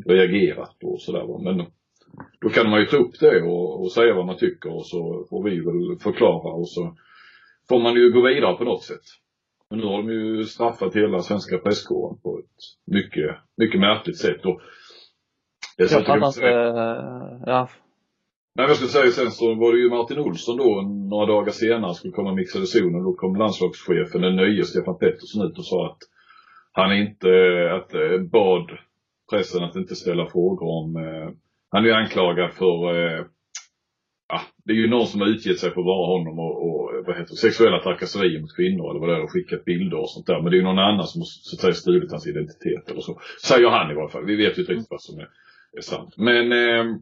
[0.06, 1.44] reagerat- på och sådär.
[1.44, 1.66] Men
[2.42, 5.26] då kan man ju ta upp det och, och säga vad man tycker och så
[5.30, 6.96] får vi väl förklara och så
[7.70, 9.04] får man ju gå vidare på något sätt.
[9.70, 14.46] Men nu har de ju straffat hela svenska presskåren på ett mycket, mycket märkligt sätt.
[14.46, 14.62] Och
[15.78, 17.70] Jag fattar inte, eh, ja,
[18.58, 21.94] Nej, jag skulle säga sen så var det ju Martin Olsson då några dagar senare
[21.94, 23.04] skulle komma mixade zonen.
[23.04, 25.98] Då kom landslagschefen, den nya Stefan Pettersson ut och sa att
[26.72, 27.30] han inte,
[27.72, 28.72] att eh, bad
[29.30, 31.30] pressen att inte ställa frågor om, eh,
[31.70, 33.26] han är ju anklagad för, eh,
[34.30, 37.06] ja, det är ju någon som har utgett sig för att vara honom och, och
[37.06, 40.10] vad heter det, sexuella trakasserier mot kvinnor eller vad det är och skickat bilder och
[40.10, 40.42] sånt där.
[40.42, 43.02] Men det är ju någon annan som har så att säga stulit hans identitet eller
[43.02, 43.20] så.
[43.44, 44.26] Säger han i varje fall.
[44.26, 45.30] Vi vet ju inte riktigt vad som är,
[45.78, 46.14] är sant.
[46.18, 46.96] Men eh,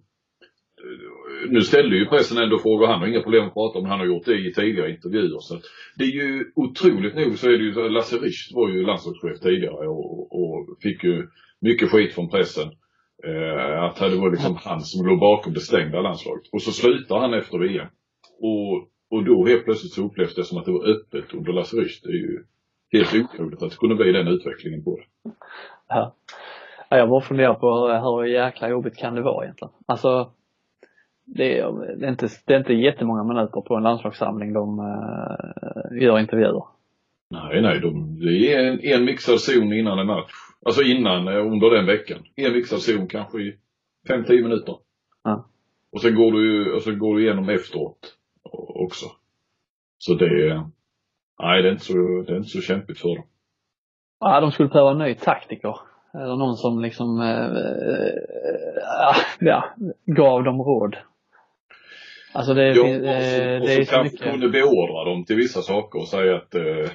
[1.50, 2.88] nu ställde ju pressen ändå frågor.
[2.88, 3.86] Han har inga problem att prata om.
[3.86, 5.40] Han har gjort det i tidigare intervjuer.
[5.40, 5.60] Så
[5.98, 9.88] det är ju otroligt nog så är det ju, Lasse Richt var ju landslagschef tidigare
[9.88, 11.28] och, och fick ju
[11.62, 12.72] mycket skit från pressen.
[13.24, 16.44] Eh, att det var liksom han som låg bakom det stängda landslaget.
[16.52, 17.88] Och så slutar han efter VM.
[18.40, 21.78] Och, och då helt plötsligt så upplevs det som att det var öppet under Lasse
[21.78, 22.04] Richt.
[22.04, 22.44] Det är ju
[22.92, 25.32] helt otroligt att det kunde bli den utvecklingen på det.
[25.90, 26.16] ja.
[26.90, 29.74] Jag bara funderar på hur, hur jäkla jobbigt kan det vara egentligen?
[29.86, 30.32] Alltså,
[31.26, 36.02] det är, det är, inte, det är inte jättemånga minuter på en landslagssamling de uh,
[36.02, 36.64] gör intervjuer.
[37.30, 40.32] Nej, nej, de, det är en, en mixad zon innan en match.
[40.66, 42.20] Alltså innan, eh, under den veckan.
[42.36, 43.56] En mixad zon kanske i
[44.10, 44.76] 5-10 minuter.
[45.94, 48.16] Och sen går du och så går du igenom efteråt
[48.86, 49.06] också.
[49.98, 50.64] Så det,
[51.40, 53.26] nej det är inte så, det är inte så kämpigt för dem.
[54.20, 55.76] Ja, de skulle behöva en ny taktiker.
[56.14, 59.64] Eller någon som liksom, eh, eh, ja,
[60.06, 60.96] gav dem råd.
[62.34, 64.32] Alltså det, Ja, finns- och så, eh, och så så kanske mycket.
[64.32, 66.90] kunde beordra dem till vissa saker och säga att eh,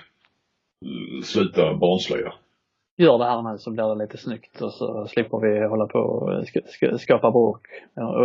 [1.25, 2.33] sluta barnsliga.
[2.99, 5.99] Gör det här nu så blir det lite snyggt och så slipper vi hålla på
[5.99, 7.61] och sk- sk- skapa bråk.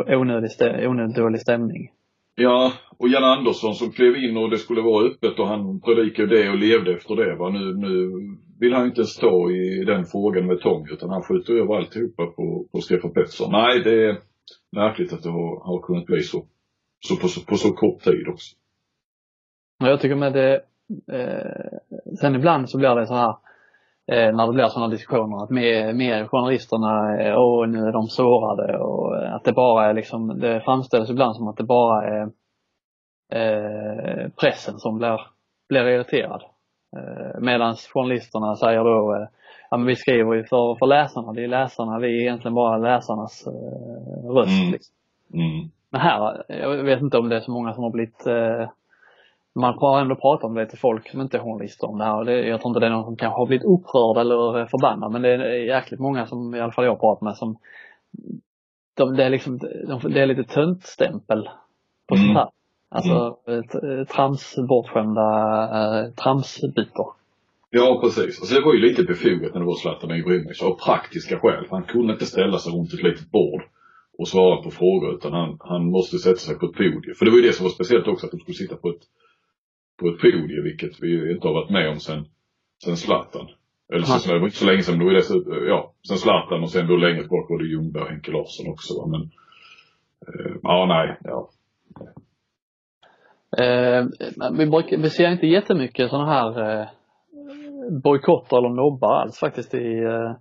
[0.07, 1.91] Onödig, stä- onödigt dålig stämning.
[2.35, 6.37] Ja, och Jan Andersson som klev in och det skulle vara öppet och han predikade
[6.37, 7.35] det och levde efter det.
[7.35, 7.49] Va?
[7.49, 8.11] Nu, nu
[8.59, 12.65] vill han inte ta i den frågan med tång utan han skjuter över alltihopa på,
[12.71, 13.51] på Stefan Pettersson.
[13.51, 14.17] Nej, det är
[14.75, 16.45] märkligt att det har, har kunnat bli så.
[17.07, 18.55] Så på, så på så kort tid också.
[19.79, 20.61] Jag tycker med det,
[21.11, 21.79] eh,
[22.19, 23.35] sen ibland så blir det så här,
[24.11, 28.07] eh, när det blir sådana diskussioner att med, med journalisterna, eh, åh nu är de
[28.07, 32.07] sårade och eh, att det bara är liksom, det framställs ibland som att det bara
[32.07, 32.31] är
[33.33, 35.21] eh, pressen som blir,
[35.69, 36.43] blir irriterad.
[36.97, 39.27] Eh, Medan journalisterna säger då, eh,
[39.69, 42.77] ja men vi skriver ju för, för läsarna, det är läsarna, vi är egentligen bara
[42.77, 44.61] läsarnas eh, röst.
[44.61, 44.71] Mm.
[44.71, 44.95] Liksom.
[45.33, 45.69] Mm.
[45.93, 48.69] Men här, jag vet inte om det är så många som har blivit eh,
[49.55, 52.23] man har ändå pratat om det till folk som inte är journalister om det här.
[52.23, 55.21] Det, jag tror inte det är någon som kanske har blivit upprörd eller förbannad men
[55.21, 57.57] det är jäkligt många som i alla fall jag har pratat med som
[58.97, 61.49] de, det är liksom, de, det är lite töntstämpel
[62.07, 62.25] på Mm.
[62.27, 62.49] sånt här.
[62.89, 64.05] Alltså mm.
[64.05, 65.29] trams, bortskämda
[65.77, 67.07] eh, tramsbitar.
[67.69, 68.39] Ja, precis.
[68.39, 71.65] Alltså det var ju lite befogat när det var Zlatan Ibrahimovic av praktiska skäl.
[71.69, 73.63] Han kunde inte ställa sig runt ett litet bord
[74.17, 77.15] och svara på frågor utan han, han måste sätta sig på ett podium.
[77.17, 79.03] För det var ju det som var speciellt också att de skulle sitta på ett,
[79.99, 82.25] på ett podium vilket vi inte har varit med om sen,
[82.83, 83.47] sen Zlatan.
[83.93, 86.69] Eller så, det var inte så länge då är det så, ja, sen Zlatan och
[86.69, 89.07] sen då längre tillbaka var det Ljungberg och Henke Larsson också va?
[89.07, 89.21] men
[90.27, 91.49] eh, ja, nej, ja.
[93.57, 94.05] Eh,
[94.57, 96.87] vi, brukar, vi ser inte jättemycket sådana här eh,
[98.03, 100.31] bojkotter eller nobbar alls faktiskt i eh,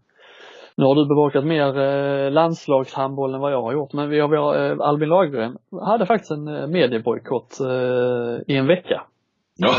[0.82, 4.56] nu har du bevakat mer eh, landslagshandboll än vad jag har gjort men vi har,
[4.70, 9.02] eh, Albin Lagergren hade faktiskt en eh, mediebojkott eh, i en vecka.
[9.56, 9.74] ja.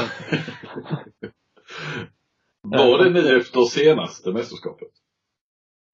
[2.64, 4.88] var det nu efter senaste mästerskapet?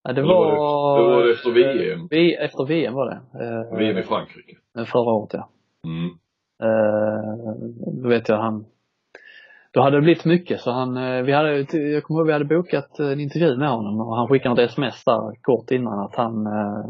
[0.02, 2.08] Ja, det var, var det- det var efter VM?
[2.10, 3.20] Vi, efter VM var det.
[3.76, 4.56] VM i Frankrike.
[4.74, 5.48] Förra året ja.
[5.86, 6.10] Mm.
[8.02, 8.64] Då vet jag han
[9.72, 12.44] då hade det blivit mycket så han, eh, vi hade, jag kommer ihåg vi hade
[12.44, 16.46] bokat en intervju med honom och han skickade ett sms där kort innan att han,
[16.46, 16.84] eh,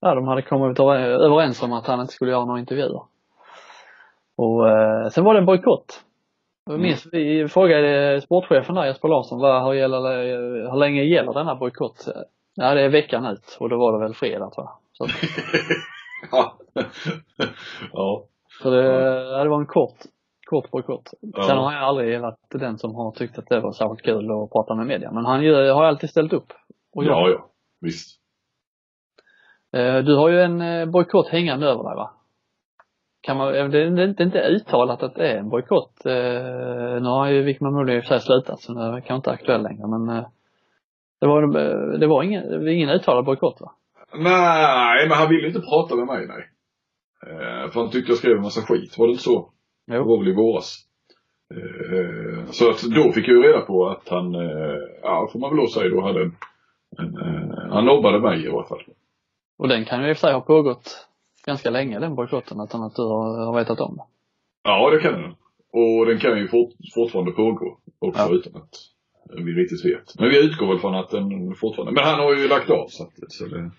[0.00, 3.02] ja de hade kommit överens om att han inte skulle göra några intervjuer.
[4.36, 6.04] Och eh, sen var det en bojkott.
[6.78, 10.00] Minns, vi frågade sportchefen där Jesper Larsson, vad, hur, gäller,
[10.70, 12.08] hur länge gäller denna bojkott?
[12.54, 14.78] Ja det är veckan ut och då var det väl fredag tror jag.
[14.92, 15.06] Så,
[16.30, 16.58] ja.
[17.92, 18.24] ja.
[18.62, 18.84] så det,
[19.30, 19.96] ja, det var en kort,
[20.48, 21.14] kort bojkott.
[21.20, 21.42] Ja.
[21.42, 24.50] Sen har jag aldrig varit den som har tyckt att det var särskilt kul att
[24.50, 25.12] prata med media.
[25.12, 26.52] Men han har alltid ställt upp.
[26.94, 27.04] Och.
[27.04, 27.46] Ja, ja.
[27.80, 28.18] Visst.
[29.76, 32.10] Eh, Du har ju en eh, bojkott hängande över dig va?
[33.20, 35.92] Kan man, eh, det är inte- uttalat att det är en bojkott.
[36.04, 39.62] Nu har ju Wickman Muller i och för sig slutat så det kanske inte aktuell
[39.62, 40.06] längre men
[41.20, 41.42] det var,
[41.98, 43.72] det var ingen, ingen uttalad bojkott va?
[44.14, 46.48] Nej, men han ville inte prata med mig, nej.
[47.72, 49.50] För han tyckte jag skrev en massa skit, var det inte så?
[49.88, 50.84] Det var väl i våras.
[51.54, 55.50] Eh, så att då fick jag ju reda på att han, eh, ja får man
[55.50, 56.36] väl då säga då hade en,
[56.98, 58.82] en eh, han nobbade mig i alla fall.
[59.58, 61.06] Och den kan ju i och för sig ha pågått
[61.46, 64.02] ganska länge den bojkotten utan att du har, har vetat om det.
[64.64, 65.34] Ja, det kan den.
[65.72, 68.34] Och den kan ju fort, fortfarande pågå också Ja.
[68.34, 68.74] utan att
[69.44, 70.18] vi riktigt vet.
[70.20, 73.02] Men vi utgår väl från att den fortfarande, men han har ju lagt av så
[73.02, 73.70] att, så det,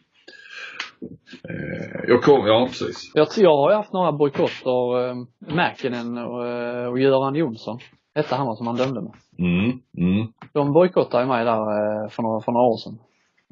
[2.07, 3.11] jag kom, ja precis.
[3.13, 7.79] Jag, jag har ju haft några bojkotter, eh, Mäkinen och, eh, och Göran Jonsson
[8.15, 9.13] hette han som han dömde med.
[9.39, 10.27] Mm, mm.
[10.53, 12.99] De bojkottade mig där eh, för några, för några år sedan.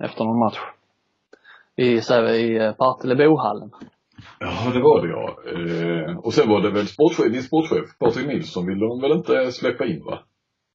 [0.03, 0.59] Efter någon match.
[1.75, 3.71] I, i eh, Partillebohallen.
[4.39, 5.35] Ja, det var det ja.
[5.51, 9.51] Eh, och sen var det väl sportchef, din sportchef Patrik Nilsson ville de väl inte
[9.51, 10.19] släppa in va?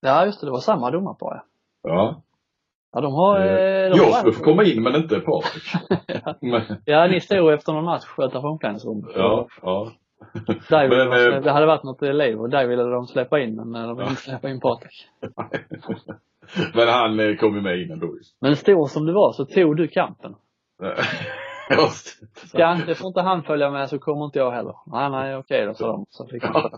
[0.00, 1.42] Ja just det, det var samma domarpar
[1.82, 1.90] ja.
[1.90, 2.22] Ja.
[2.92, 3.40] Ja de har...
[3.40, 5.62] Eh, Eh, de jag skulle få komma in men inte Patrik.
[6.84, 9.10] Ja ni stod efter någon match utanför omklädningsrummet.
[9.16, 9.92] ja, ja.
[10.68, 13.54] Där Men, de, eh, det hade varit något liv och där ville de släppa in
[13.56, 15.06] men eh, de ville inte släppa in Patrik.
[16.74, 18.36] men han kom ju med innan då just.
[18.40, 20.34] Men stor som du var så tog du kampen.
[22.46, 24.74] Ska inte, får inte han följa med så kommer inte jag heller.
[24.86, 26.06] Nej nej okej då sa de.
[26.08, 26.70] Så fick han.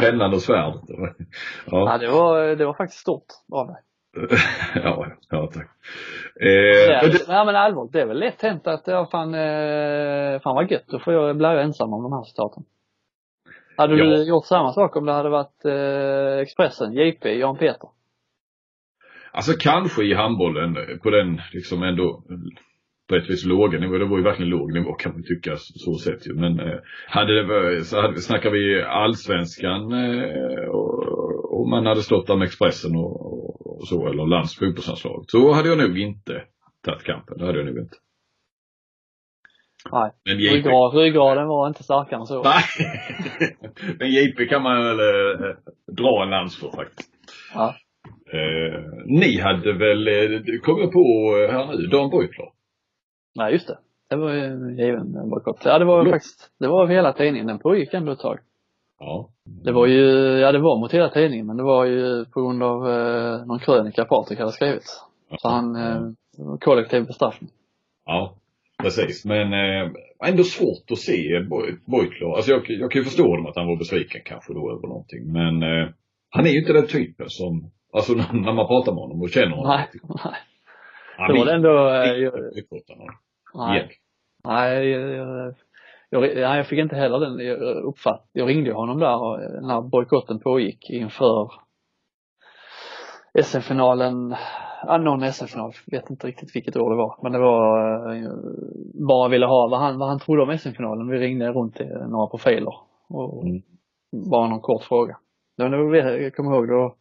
[0.00, 0.80] Pennan och svärdet.
[0.88, 1.08] Ja
[1.70, 1.98] Ja.
[1.98, 3.76] det var, det var faktiskt stort av dig.
[4.74, 5.68] ja, ja tack.
[6.40, 9.34] Eh, är, men det, nej men allvarligt, det är väl lätt hänt att, ja fan,
[9.34, 12.62] eh, fan vad gött, då får jag, blir jag ensam om de här citaten.
[13.76, 14.04] Hade Ja.
[14.04, 17.88] du gjort samma sak om det hade varit eh, Expressen, JP, Jan Peter?
[19.32, 22.22] alltså kanske i handbollen på den liksom ändå
[23.08, 23.98] på ett vis låga nivå.
[23.98, 26.34] Det var ju verkligen låg nivå kan man tycka så sett ju.
[26.34, 32.02] Men eh, hade det varit, så hade, snackar vi allsvenskan eh, och, och man hade
[32.02, 33.20] stått där med Expressen och,
[33.80, 36.42] och så eller lands fotbollslandslaget så hade jag nog inte
[36.84, 37.38] tagit kampen.
[37.38, 37.96] Det hade jag nog inte.
[39.92, 40.10] Nej.
[40.24, 42.42] Men JP, Ryggrad, ryggraden var inte starkare än så.
[42.42, 42.62] Nej.
[43.98, 45.56] Men JP kan man väl eh,
[45.92, 47.10] dra en lans för faktiskt.
[47.54, 47.74] Ja.
[48.32, 52.48] Eh, ni hade väl, eh, kom jag på eh, här nu, Dan Beutler.
[53.34, 53.78] Nej, just det.
[54.10, 55.62] Det var ju en given bojkott.
[55.64, 56.10] Ja, det var Ja.
[56.12, 57.46] faktiskt, det var hela tidningen.
[57.46, 58.38] Den pågick ändå ett tag.
[59.00, 59.28] Ja.
[59.64, 60.04] Det var ju,
[60.38, 63.58] ja det var mot hela tidningen, men det var ju på grund av eh, någon
[63.58, 65.02] krönika Patrik hade skrivit.
[65.38, 66.00] Så han, eh,
[66.60, 67.50] kollektiv bestraffning.
[68.06, 68.34] Ja,
[68.82, 69.24] precis.
[69.24, 69.90] Men eh,
[70.26, 71.40] ändå svårt att se
[71.84, 72.34] Beutler.
[72.36, 75.32] Alltså jag, jag kan ju förstå dem att han var besviken kanske då över någonting.
[75.32, 75.88] Men eh,
[76.30, 79.30] han är ju inte den typen som, alltså när, när man pratar med honom och
[79.30, 79.66] känner honom.
[79.66, 79.88] Nej,
[80.24, 80.34] nej.
[81.18, 83.14] Han Det var det ändå, eh, inte jag, bojkotta någon.
[83.54, 83.88] nej.
[84.44, 85.54] Nej, jag, jag,
[86.10, 88.28] jag, nej, jag fick inte heller den jag uppfatt.
[88.32, 91.50] Jag ringde honom där eh, när bojkotten pågick inför
[93.42, 94.34] SM-finalen,
[94.86, 97.18] ja, någon SM-final, vet inte riktigt vilket år det var.
[97.22, 98.30] Men det var, eh,
[99.08, 101.08] bara ville ha vad han, vad han trodde om SM-finalen.
[101.08, 102.74] Vi ringde runt till några profiler
[103.08, 103.62] och Mm.
[104.30, 105.16] bara någon kort fråga.
[105.58, 106.94] Men var, jag kommer ihåg då,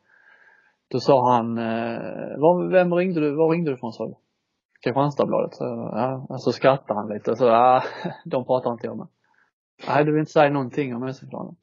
[0.91, 4.13] då sa han, eh, var, vem ringde du, var ringde du från sa du?
[4.83, 5.55] Kristianstadsbladet.
[5.55, 5.63] Så,
[5.93, 7.35] ja, och så skrattade han lite.
[7.35, 7.83] Så, ja,
[8.25, 9.07] de pratar inte jag med.
[9.87, 11.55] Nej, du vill inte säga någonting om SM-finalen?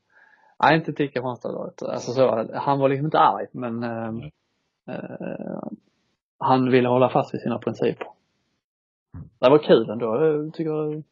[0.63, 1.83] Nej, inte till Kristianstadsbladet.
[1.83, 4.09] Alltså så, han var liksom inte arg, men eh,
[4.89, 5.63] eh,
[6.39, 8.07] han ville hålla fast vid sina principer.
[9.39, 10.07] Det var kul ändå.
[10.07, 11.03] Jag tycker jag,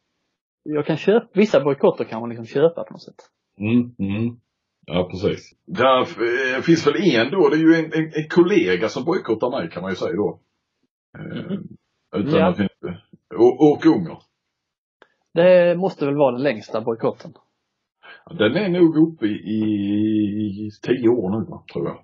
[0.63, 3.29] jag kan köpa, vissa bojkotter kan man liksom köpa på något sätt.
[3.59, 4.39] Mm, mm.
[4.85, 5.55] Ja, precis.
[5.65, 9.49] Där eh, finns väl en då, det är ju en, en, en kollega som bojkottar
[9.49, 10.39] mig kan man ju säga då.
[11.17, 11.57] Eh,
[12.15, 12.45] utan Ja.
[12.47, 13.01] att inte...
[13.35, 14.17] Och, och Unger.
[15.33, 17.33] Det måste väl vara den längsta bojkotten.
[18.29, 19.59] Den är nog uppe i,
[20.67, 22.03] i tio år nu tror jag.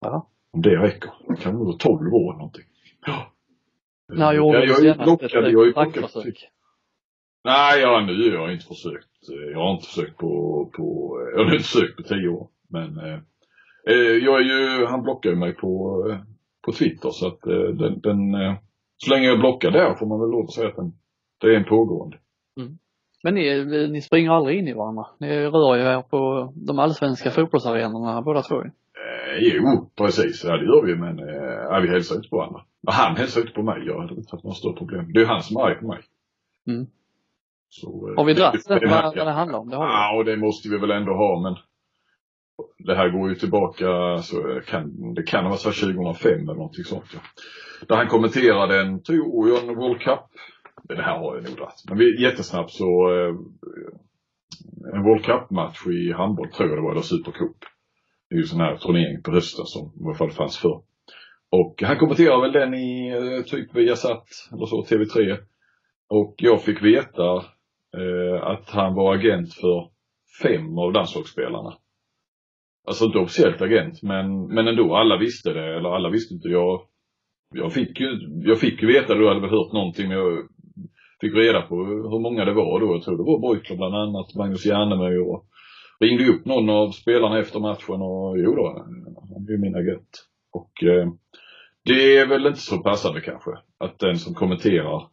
[0.00, 0.28] Ja.
[0.52, 1.10] Om det räcker.
[1.28, 2.64] Det kan nog vara tolv år eller någonting.
[3.06, 3.32] Ja.
[4.08, 4.34] Du jag
[5.24, 5.92] ett jag är ju blockad.
[5.92, 6.48] praktförsök?
[7.44, 9.28] Nej, ja, nu har jag inte försökt.
[9.32, 12.48] Eh, Jag har inte försökt på, på jag har inte försökt på tio år.
[12.68, 13.18] Men eh,
[13.88, 16.18] eh, jag är ju, han blockar ju mig på, eh,
[16.64, 18.54] på Twitter så att eh, den, den eh,
[18.98, 20.92] så länge jag är blockad där får man väl lov att säga att den,
[21.40, 22.16] det är en pågående.
[23.22, 25.06] Men ni, ni springer aldrig in i varandra?
[25.18, 28.62] Ni rör ju er på de allsvenska fotbollsarenorna båda två.
[28.62, 28.70] Eh,
[29.40, 30.44] jo, precis.
[30.44, 32.60] Ja, det gör vi men eh, vi hälsar inte på varandra.
[32.86, 33.82] Han hälsar inte på mig.
[33.86, 35.12] Jag hade inte haft några större problem.
[35.12, 35.98] Det är han som är arg på mig.
[36.68, 36.86] Mm.
[37.68, 39.02] Så, eh, Har vi dragit det- det, det jag.
[39.16, 39.68] vad det handlar om?
[39.70, 39.92] Det har vi.
[39.92, 41.56] Ja, och det måste vi väl ändå ha, men
[42.78, 46.54] det här går ju tillbaka, alltså, så kan, det kan ha varit så 2005 eller
[46.54, 47.04] någonting sånt.
[47.14, 47.20] Ja.
[47.88, 50.24] Där han kommenterade en, tror jag, en World Cup.
[50.82, 51.84] Det här har jag nog dragit.
[51.88, 53.34] Men vi, jättesnabbt så, eh,
[54.94, 57.56] en World Cup-match i handboll tror jag det var, eller Supercup.
[58.28, 60.82] Det är ju en sån här turnering på hösten som i alla fall fanns förr.
[61.50, 65.38] Och han kommenterade väl den i eh, typ Viasat eller så, TV3.
[66.08, 67.36] Och jag fick veta
[67.96, 69.90] eh, att han var agent för
[70.42, 71.74] fem av landslagsspelarna.
[72.88, 76.48] Alltså inte officiellt agent, men, men ändå, alla visste det, eller alla visste inte.
[76.48, 76.80] Jag,
[77.54, 78.08] jag, fick ju,
[78.44, 80.48] jag fick ju veta det, jag hade väl hört någonting, men jag
[81.20, 82.86] fick reda på hur många det var då.
[82.94, 85.44] Jag tror det var Beutler bland annat, Magnus Järnemyr och
[86.00, 88.66] ringde upp någon av spelarna efter matchen och jo då,
[89.34, 90.10] han är ju min agent.
[90.52, 91.08] Och eh,
[91.84, 95.08] det är väl inte så passande kanske, att den som kommenterar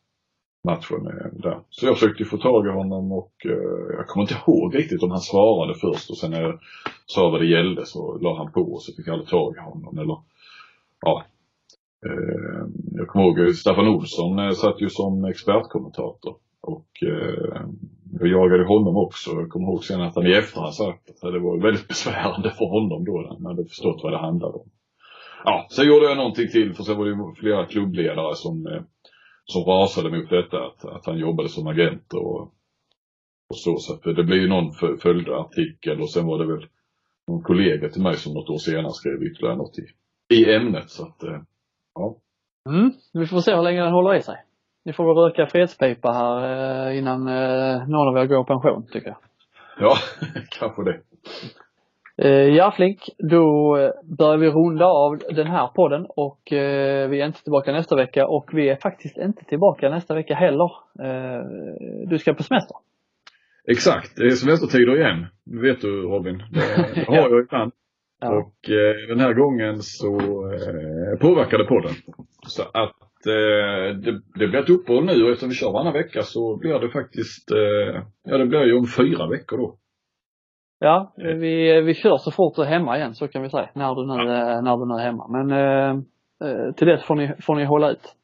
[0.66, 1.60] matchen där.
[1.70, 5.12] Så jag försökte få tag i honom och eh, jag kommer inte ihåg riktigt om
[5.12, 6.60] han svarade först och sen när jag
[7.06, 9.60] sa vad det gällde så la han på och så fick jag aldrig tag i
[9.60, 10.18] honom eller
[11.02, 11.24] ja.
[12.06, 17.62] Eh, jag kommer ihåg Staffan Olsson eh, satt ju som expertkommentator och eh,
[18.20, 19.32] jag jagade honom också.
[19.32, 22.66] Jag kommer ihåg sen att han i efterhand sagt att det var väldigt besvärande för
[22.66, 24.70] honom då när han hade förstått vad det handlade om.
[25.44, 28.82] Ja, sen gjorde jag någonting till för sen var det ju flera klubbledare som eh,
[29.46, 32.42] som rasade mot detta, att, att han jobbade som agent och,
[33.50, 33.78] och så.
[33.78, 36.68] Så det blev ju någon fö- följartikel och sen var det väl
[37.28, 39.86] någon kollega till mig som något år senare skrev ytterligare något i,
[40.36, 40.90] i ämnet.
[40.90, 41.42] Så att, eh,
[41.96, 42.16] ja.
[42.70, 42.92] Mm.
[43.14, 44.36] Vi får se hur länge den håller i sig.
[44.86, 48.88] Ni får väl röka fredspipa här eh, innan eh, någon av er går i pension,
[48.92, 49.18] tycker jag.
[49.80, 49.96] Ja,
[50.60, 51.02] kanske det.
[52.18, 57.22] Eh, ja Flink, då eh, börjar vi runda av den här podden och eh, vi
[57.22, 60.72] är inte tillbaka nästa vecka och vi är faktiskt inte tillbaka nästa vecka heller.
[62.10, 62.78] Du ska på semester.
[63.68, 65.26] Exakt, det är semestertider igen.
[65.44, 66.38] Det vet du Robin.
[66.38, 66.60] Det,
[67.08, 67.72] det har jag ibland.
[68.22, 68.38] Ja.
[68.38, 70.16] Och eh, den här gången så
[70.54, 71.94] eh, påverkade podden.
[72.48, 76.22] Så att eh, det, det blir ett uppehåll nu och eftersom vi kör varannan vecka
[76.22, 79.78] så blir det faktiskt, eh, ja det blir ju om fyra veckor då.
[80.80, 83.96] Ja, vi, vi kör så fort du är hemma igen så kan vi säga, när
[83.96, 85.28] du nu, eh, när du nu är hemma.
[85.28, 85.90] Men eh,
[86.50, 88.16] eh, till dess får ni, får ni hålla ut.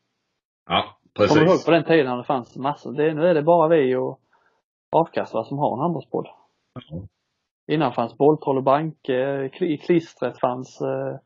[0.69, 0.83] Ja,
[1.13, 1.65] Kommer du ihåg precis.
[1.65, 2.93] på den tiden när det fanns massor?
[2.93, 4.19] Det, nu är det bara vi och
[4.95, 6.27] Avkast va, som har en handbollspodd.
[6.89, 7.07] Ja.
[7.71, 11.17] Innan fanns Bolltroll och Banke, Kli- i klistret fanns, eh,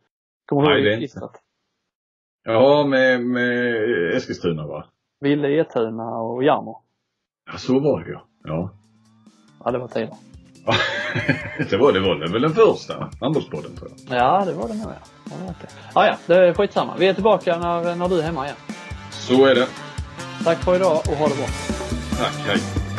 [0.45, 1.32] kommer du ihåg klistret?
[2.43, 3.76] Ja, med, med
[4.15, 4.86] Eskilstuna va?
[5.19, 6.82] Ville Etuna och Jarmo.
[7.51, 8.21] Ja, så var det ja.
[8.43, 8.69] Ja.
[9.63, 10.13] Ja, det var tider.
[11.70, 14.18] det var det var väl den första handbollspodden tror jag.
[14.18, 15.53] Ja, det var det nog ja.
[15.93, 16.93] Ja, ja, det är skitsamma.
[16.99, 18.57] Vi är tillbaka när, när du är hemma igen.
[19.09, 19.68] Så är det.
[20.43, 21.45] Tack för idag och ha det bra.
[22.18, 22.94] Tack, hej.